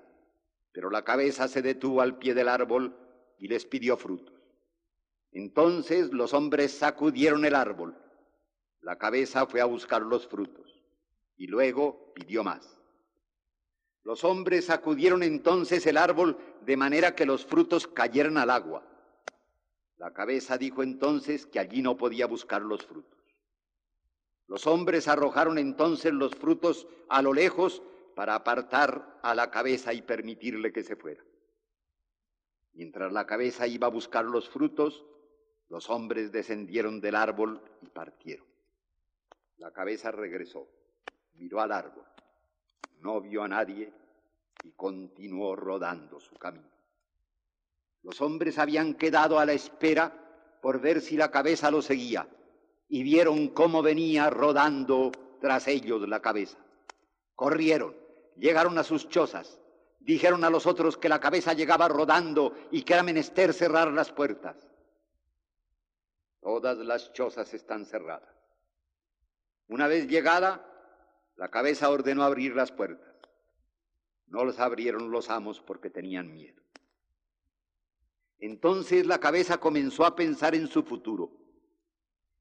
pero 0.73 0.91
la 0.91 1.05
cabeza 1.05 1.49
se 1.49 1.62
detuvo 1.62 2.01
al 2.01 2.19
pie 2.19 2.35
del 2.35 2.49
árbol 2.49 2.97
y 3.39 3.49
les 3.49 3.64
pidió 3.66 3.97
frutos. 3.97 4.35
Entonces 5.33 6.12
los 6.12 6.35
hombres 6.35 6.73
sacudieron 6.73 7.45
el 7.45 7.55
árbol. 7.55 7.97
La 8.81 8.97
cabeza 8.97 9.47
fue 9.47 9.61
a 9.61 9.66
buscar 9.66 10.03
los 10.03 10.27
frutos 10.27 10.83
y 11.37 11.47
luego 11.47 12.12
pidió 12.14 12.43
más. 12.43 12.79
Los 14.03 14.25
hombres 14.25 14.66
sacudieron 14.66 15.23
entonces 15.23 15.87
el 15.87 15.97
árbol 15.97 16.39
de 16.62 16.77
manera 16.77 17.14
que 17.14 17.27
los 17.27 17.45
frutos 17.45 17.87
cayeran 17.87 18.39
al 18.39 18.51
agua. 18.51 18.83
La 19.99 20.12
cabeza 20.12 20.57
dijo 20.57 20.83
entonces 20.83 21.45
que 21.45 21.59
allí 21.59 21.83
no 21.83 21.97
podía 21.97 22.27
buscar 22.27 22.62
los 22.62 22.87
frutos. 22.87 23.18
Los 24.49 24.66
hombres 24.66 25.09
arrojaron 25.09 25.59
entonces 25.59 26.12
los 26.12 26.34
frutos 26.34 26.88
a 27.11 27.20
lo 27.20 27.34
lejos 27.34 27.82
para 28.16 28.34
apartar 28.34 29.20
a 29.22 29.34
la 29.34 29.51
cabeza 29.51 29.92
y 29.92 30.01
permitirle 30.01 30.72
que 30.72 30.82
se 30.82 30.96
fuera. 30.96 31.22
Mientras 32.72 33.12
la 33.12 33.26
cabeza 33.26 33.66
iba 33.66 33.86
a 33.86 33.90
buscar 33.90 34.24
los 34.24 34.49
frutos, 34.49 35.05
los 35.68 35.90
hombres 35.90 36.32
descendieron 36.32 37.01
del 37.01 37.14
árbol 37.14 37.62
y 37.82 37.88
partieron. 37.88 38.46
La 39.59 39.70
cabeza 39.70 40.11
regresó, 40.11 40.66
miró 41.34 41.61
al 41.61 41.72
árbol, 41.72 42.07
no 43.01 43.20
vio 43.20 43.42
a 43.42 43.49
nadie 43.49 43.92
y 44.64 44.70
continuó 44.72 45.57
rodando 45.57 46.20
su 46.20 46.34
camino. 46.36 46.70
Los 48.03 48.22
hombres 48.22 48.59
habían 48.59 48.94
quedado 48.94 49.38
a 49.38 49.44
la 49.44 49.53
espera 49.53 50.59
por 50.62 50.80
ver 50.80 51.03
si 51.03 51.18
la 51.18 51.30
cabeza 51.30 51.70
lo 51.70 51.82
seguía 51.82 52.26
y 52.89 53.03
vieron 53.03 53.49
cómo 53.49 53.82
venía 53.82 54.30
rodando 54.30 55.12
tras 55.41 55.68
ellos 55.68 56.09
la 56.09 56.20
cabeza. 56.20 56.59
Corrieron, 57.34 57.95
llegaron 58.36 58.78
a 58.78 58.84
sus 58.84 59.09
chozas, 59.09 59.61
dijeron 60.01 60.45
a 60.45 60.51
los 60.51 60.66
otros 60.66 60.97
que 60.97 61.09
la 61.09 61.20
cabeza 61.20 61.53
llegaba 61.53 61.89
rodando 61.89 62.55
y 62.70 62.82
que 62.82 62.95
era 62.95 63.03
menester 63.03 63.53
cerrar 63.53 63.93
las 63.93 64.11
puertas. 64.11 64.57
Todas 66.41 66.78
las 66.78 67.12
chozas 67.12 67.53
están 67.53 67.84
cerradas. 67.84 68.34
Una 69.66 69.86
vez 69.86 70.09
llegada, 70.09 70.64
la 71.36 71.51
cabeza 71.51 71.91
ordenó 71.91 72.24
abrir 72.24 72.57
las 72.57 72.72
puertas. 72.72 73.14
No 74.26 74.45
las 74.45 74.59
abrieron 74.59 75.11
los 75.11 75.30
amos 75.30 75.61
porque 75.61 75.91
tenían 75.91 76.32
miedo. 76.32 76.62
Entonces 78.39 79.07
la 79.07 79.18
cabeza 79.18 79.59
comenzó 79.59 80.05
a 80.07 80.14
pensar 80.14 80.55
en 80.55 80.68
su 80.68 80.82
futuro. 80.82 81.30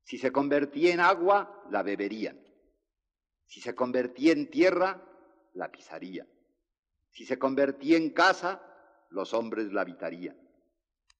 Si 0.07 0.17
se 0.17 0.31
convertía 0.31 0.93
en 0.93 1.01
agua, 1.01 1.65
la 1.69 1.83
beberían. 1.83 2.39
Si 3.45 3.59
se 3.59 3.75
convertía 3.75 4.31
en 4.31 4.49
tierra, 4.49 5.03
la 5.53 5.69
pisarían. 5.69 6.29
Si 7.11 7.25
se 7.25 7.37
convertía 7.37 7.97
en 7.97 8.11
casa, 8.11 8.63
los 9.09 9.33
hombres 9.33 9.73
la 9.73 9.81
habitarían. 9.81 10.37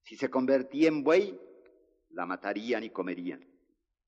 Si 0.04 0.16
se 0.16 0.30
convertía 0.30 0.88
en 0.88 1.04
buey, 1.04 1.38
la 2.12 2.26
matarían 2.26 2.86
y 2.86 2.92
comerían. 2.92 3.46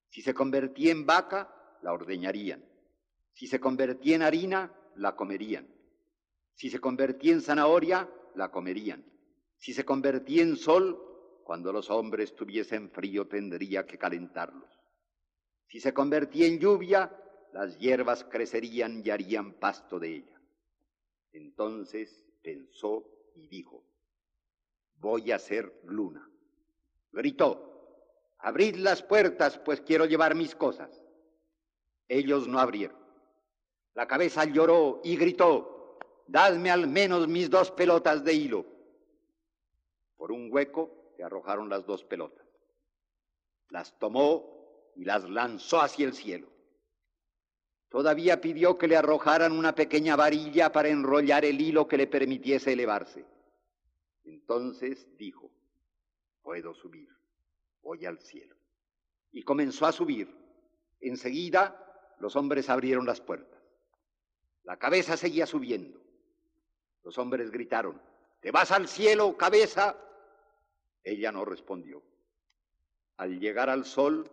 Si 0.07 0.21
se 0.21 0.33
convertía 0.33 0.93
en 0.93 1.05
vaca, 1.05 1.53
la 1.81 1.91
ordeñarían. 1.91 2.63
Si 3.33 3.47
se 3.47 3.59
convertía 3.59 4.15
en 4.15 4.21
harina, 4.21 4.73
la 4.95 5.13
comerían. 5.13 5.67
Si 6.53 6.69
se 6.69 6.79
convertía 6.79 7.33
en 7.33 7.41
zanahoria, 7.41 8.09
la 8.33 8.49
comerían. 8.49 9.03
Si 9.57 9.73
se 9.73 9.83
convertía 9.83 10.41
en 10.41 10.55
sol, 10.55 11.08
cuando 11.49 11.73
los 11.73 11.89
hombres 11.89 12.35
tuviesen 12.35 12.91
frío 12.91 13.27
tendría 13.27 13.83
que 13.83 13.97
calentarlos. 13.97 14.69
Si 15.65 15.79
se 15.79 15.95
convertía 15.95 16.45
en 16.45 16.59
lluvia, 16.59 17.11
las 17.53 17.75
hierbas 17.79 18.23
crecerían 18.23 19.01
y 19.03 19.09
harían 19.09 19.53
pasto 19.53 19.97
de 19.97 20.17
ella. 20.17 20.39
Entonces 21.31 22.23
pensó 22.43 23.03
y 23.33 23.47
dijo, 23.47 23.83
voy 24.97 25.31
a 25.31 25.39
ser 25.39 25.81
luna. 25.85 26.29
Gritó, 27.11 28.35
abrid 28.37 28.75
las 28.75 29.01
puertas, 29.01 29.57
pues 29.57 29.81
quiero 29.81 30.05
llevar 30.05 30.35
mis 30.35 30.53
cosas. 30.53 31.01
Ellos 32.07 32.47
no 32.47 32.59
abrieron. 32.59 32.99
La 33.95 34.07
cabeza 34.07 34.45
lloró 34.45 35.01
y 35.03 35.17
gritó, 35.17 35.97
dadme 36.27 36.69
al 36.69 36.85
menos 36.87 37.27
mis 37.27 37.49
dos 37.49 37.71
pelotas 37.71 38.23
de 38.23 38.33
hilo. 38.35 38.65
Por 40.15 40.31
un 40.31 40.53
hueco 40.53 40.98
le 41.19 41.25
arrojaron 41.25 41.67
las 41.67 41.85
dos 41.85 42.05
pelotas. 42.05 42.47
Las 43.67 43.99
tomó 43.99 44.93
y 44.95 45.03
las 45.03 45.29
lanzó 45.29 45.81
hacia 45.81 46.05
el 46.05 46.13
cielo. 46.13 46.47
Todavía 47.89 48.39
pidió 48.39 48.77
que 48.77 48.87
le 48.87 48.95
arrojaran 48.95 49.51
una 49.51 49.75
pequeña 49.75 50.15
varilla 50.15 50.71
para 50.71 50.87
enrollar 50.87 51.43
el 51.43 51.59
hilo 51.59 51.89
que 51.89 51.97
le 51.97 52.07
permitiese 52.07 52.71
elevarse. 52.71 53.25
Entonces 54.23 55.05
dijo, 55.17 55.51
puedo 56.41 56.73
subir, 56.73 57.09
voy 57.81 58.05
al 58.05 58.19
cielo. 58.19 58.55
Y 59.33 59.43
comenzó 59.43 59.87
a 59.87 59.91
subir. 59.91 60.33
Enseguida 61.01 62.15
los 62.19 62.37
hombres 62.37 62.69
abrieron 62.69 63.05
las 63.05 63.19
puertas. 63.19 63.59
La 64.63 64.77
cabeza 64.77 65.17
seguía 65.17 65.45
subiendo. 65.45 65.99
Los 67.03 67.17
hombres 67.17 67.51
gritaron, 67.51 68.01
¿te 68.39 68.51
vas 68.51 68.71
al 68.71 68.87
cielo, 68.87 69.35
cabeza? 69.35 69.97
Ella 71.09 71.31
no 71.31 71.43
respondió. 71.43 72.03
Al 73.17 73.39
llegar 73.39 73.67
al 73.67 73.83
sol, 73.83 74.29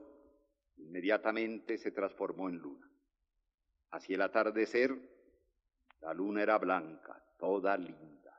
inmediatamente 0.77 1.79
se 1.79 1.91
transformó 1.91 2.51
en 2.51 2.59
luna. 2.59 2.91
Hacia 3.93 4.16
el 4.16 4.20
atardecer, 4.20 4.95
la 6.03 6.12
luna 6.12 6.43
era 6.43 6.59
blanca, 6.59 7.24
toda 7.39 7.79
linda, 7.79 8.39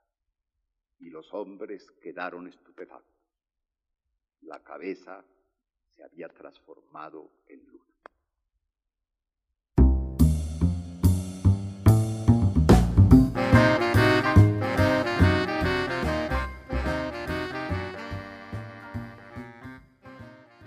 y 0.99 1.09
los 1.09 1.33
hombres 1.33 1.89
quedaron 1.99 2.47
estupefactos. 2.47 3.25
La 4.41 4.61
cabeza 4.61 5.25
se 5.95 6.03
había 6.03 6.29
transformado 6.29 7.31
en 7.47 7.65
luna. 7.65 7.96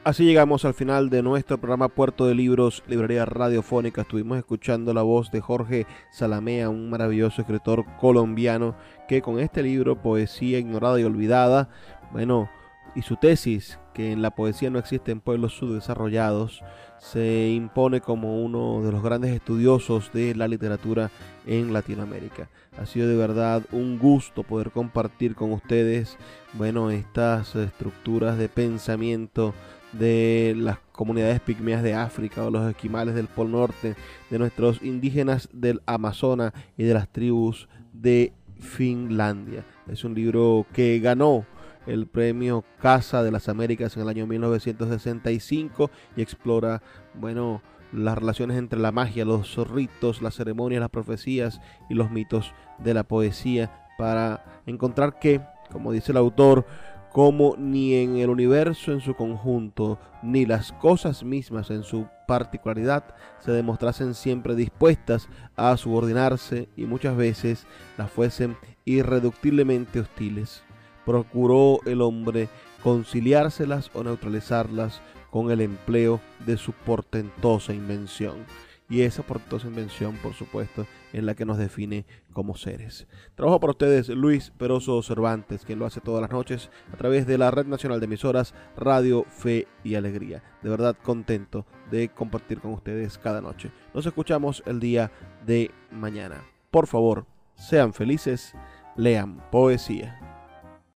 Así 0.03 0.25
llegamos 0.25 0.65
al 0.65 0.73
final 0.73 1.11
de 1.11 1.23
nuestro 1.23 1.59
programa 1.59 1.89
Puerto 1.89 2.25
de 2.25 2.35
Libros, 2.35 2.83
Librería 2.87 3.27
Radiofónica. 3.27 4.01
Estuvimos 4.01 4.39
escuchando 4.39 4.95
la 4.95 5.03
voz 5.03 5.31
de 5.31 5.43
Jorge 5.43 5.87
Salamea, 6.11 6.71
un 6.71 6.89
maravilloso 6.89 7.43
escritor 7.43 7.85
colombiano 8.01 8.75
que 9.09 9.21
con 9.21 9.39
este 9.39 9.63
libro, 9.63 10.01
Poesía 10.01 10.59
Ignorada 10.59 10.99
y 10.99 11.05
Olvidada, 11.05 11.69
bueno, 12.13 12.49
y 12.95 13.03
su 13.03 13.17
tesis, 13.17 13.79
que 13.93 14.11
en 14.11 14.23
la 14.23 14.31
poesía 14.31 14.71
no 14.71 14.79
existen 14.79 15.21
pueblos 15.21 15.53
subdesarrollados, 15.53 16.63
se 16.99 17.51
impone 17.51 18.01
como 18.01 18.43
uno 18.43 18.83
de 18.83 18.93
los 18.93 19.03
grandes 19.03 19.33
estudiosos 19.33 20.11
de 20.15 20.35
la 20.35 20.49
literatura 20.49 21.11
en 21.47 21.75
Latinoamérica. 21.75 22.49
Ha 22.79 22.87
sido 22.87 23.07
de 23.07 23.17
verdad 23.17 23.63
un 23.71 23.99
gusto 23.99 24.45
poder 24.45 24.71
compartir 24.71 25.35
con 25.35 25.53
ustedes, 25.53 26.17
bueno, 26.55 26.91
estas 26.91 27.55
estructuras 27.55 28.39
de 28.39 28.49
pensamiento 28.49 29.53
de 29.93 30.55
las 30.57 30.78
comunidades 30.93 31.41
pigmeas 31.41 31.82
de 31.82 31.95
África 31.95 32.45
o 32.45 32.51
los 32.51 32.68
esquimales 32.70 33.14
del 33.14 33.26
Pol 33.26 33.51
Norte, 33.51 33.95
de 34.30 34.38
nuestros 34.38 34.82
indígenas 34.82 35.49
del 35.53 35.82
Amazonas 35.86 36.53
y 36.76 36.84
de 36.84 36.95
las 36.95 37.09
tribus 37.09 37.68
de 37.93 38.32
Finlandia. 38.59 39.64
Es 39.88 40.05
un 40.05 40.14
libro 40.14 40.66
que 40.72 40.99
ganó 41.01 41.45
el 41.86 42.07
premio 42.07 42.64
Casa 42.80 43.22
de 43.22 43.30
las 43.30 43.49
Américas 43.49 43.97
en 43.97 44.03
el 44.03 44.09
año 44.09 44.26
1965 44.26 45.91
y 46.16 46.22
explora, 46.22 46.82
bueno, 47.14 47.62
las 47.93 48.16
relaciones 48.16 48.57
entre 48.57 48.78
la 48.78 48.93
magia, 48.93 49.24
los 49.24 49.57
ritos, 49.68 50.22
las 50.22 50.36
ceremonias, 50.36 50.80
las 50.80 50.91
profecías 50.91 51.61
y 51.88 51.95
los 51.95 52.11
mitos 52.11 52.53
de 52.78 52.95
la 52.95 53.03
poesía 53.05 53.88
para 53.99 54.62
encontrar 54.66 55.18
que, 55.18 55.41
como 55.72 55.93
dice 55.93 56.12
el 56.12 56.18
autor, 56.18 56.64
como 57.13 57.57
ni 57.57 57.95
en 57.95 58.17
el 58.17 58.31
universo 58.31 58.93
en 58.93 59.01
su 59.01 59.15
conjunto, 59.15 59.99
ni 60.23 60.47
las 60.47 60.73
cosas 60.73 61.25
mismas 61.25 61.71
en 61.71 61.83
su 61.83 62.07
particularidad 62.27 63.05
se 63.41 63.51
demostrasen 63.51 64.15
siempre 64.15 64.55
dispuestas 64.55 65.29
a 65.57 65.77
subordinarse 65.77 66.69
y 66.77 66.85
muchas 66.85 67.17
veces 67.17 67.67
las 67.99 68.11
fuesen 68.11 68.57
irreductiblemente 68.85 70.01
hostiles. 70.01 70.63
Procuró 71.05 71.81
el 71.87 72.03
hombre 72.03 72.49
conciliárselas 72.83 73.91
o 73.95 74.05
neutralizarlas 74.05 75.01
con 75.31 75.51
el 75.51 75.61
empleo 75.61 76.21
de 76.47 76.57
su 76.57 76.73
portentosa 76.73 77.73
invención 77.73 78.45
y 78.89 79.03
esa 79.03 79.23
portentosa 79.23 79.69
invención, 79.69 80.17
por 80.17 80.35
supuesto, 80.35 80.87
en 81.13 81.25
la 81.25 81.35
que 81.35 81.45
nos 81.45 81.59
define 81.59 82.05
como 82.33 82.57
seres. 82.57 83.07
Trabajo 83.35 83.61
para 83.61 83.72
ustedes 83.72 84.09
Luis 84.09 84.51
Peroso 84.51 85.03
Cervantes, 85.03 85.64
quien 85.64 85.78
lo 85.78 85.87
hace 85.87 86.01
todas 86.01 86.22
las 86.22 86.31
noches 86.31 86.70
a 86.93 86.97
través 86.97 87.26
de 87.26 87.39
la 87.39 87.51
Red 87.51 87.66
Nacional 87.66 88.01
de 88.01 88.07
Emisoras 88.07 88.55
Radio 88.76 89.24
Fe 89.28 89.66
y 89.85 89.95
Alegría. 89.95 90.43
De 90.62 90.70
verdad 90.70 90.97
contento 91.03 91.66
de 91.91 92.09
compartir 92.09 92.61
con 92.61 92.72
ustedes 92.72 93.18
cada 93.18 93.41
noche. 93.41 93.70
Nos 93.95 94.07
escuchamos 94.07 94.62
el 94.66 94.81
día 94.81 95.11
de 95.47 95.70
mañana. 95.91 96.43
Por 96.70 96.87
favor, 96.87 97.26
sean 97.55 97.93
felices, 97.93 98.55
lean 98.97 99.43
poesía. 99.51 100.30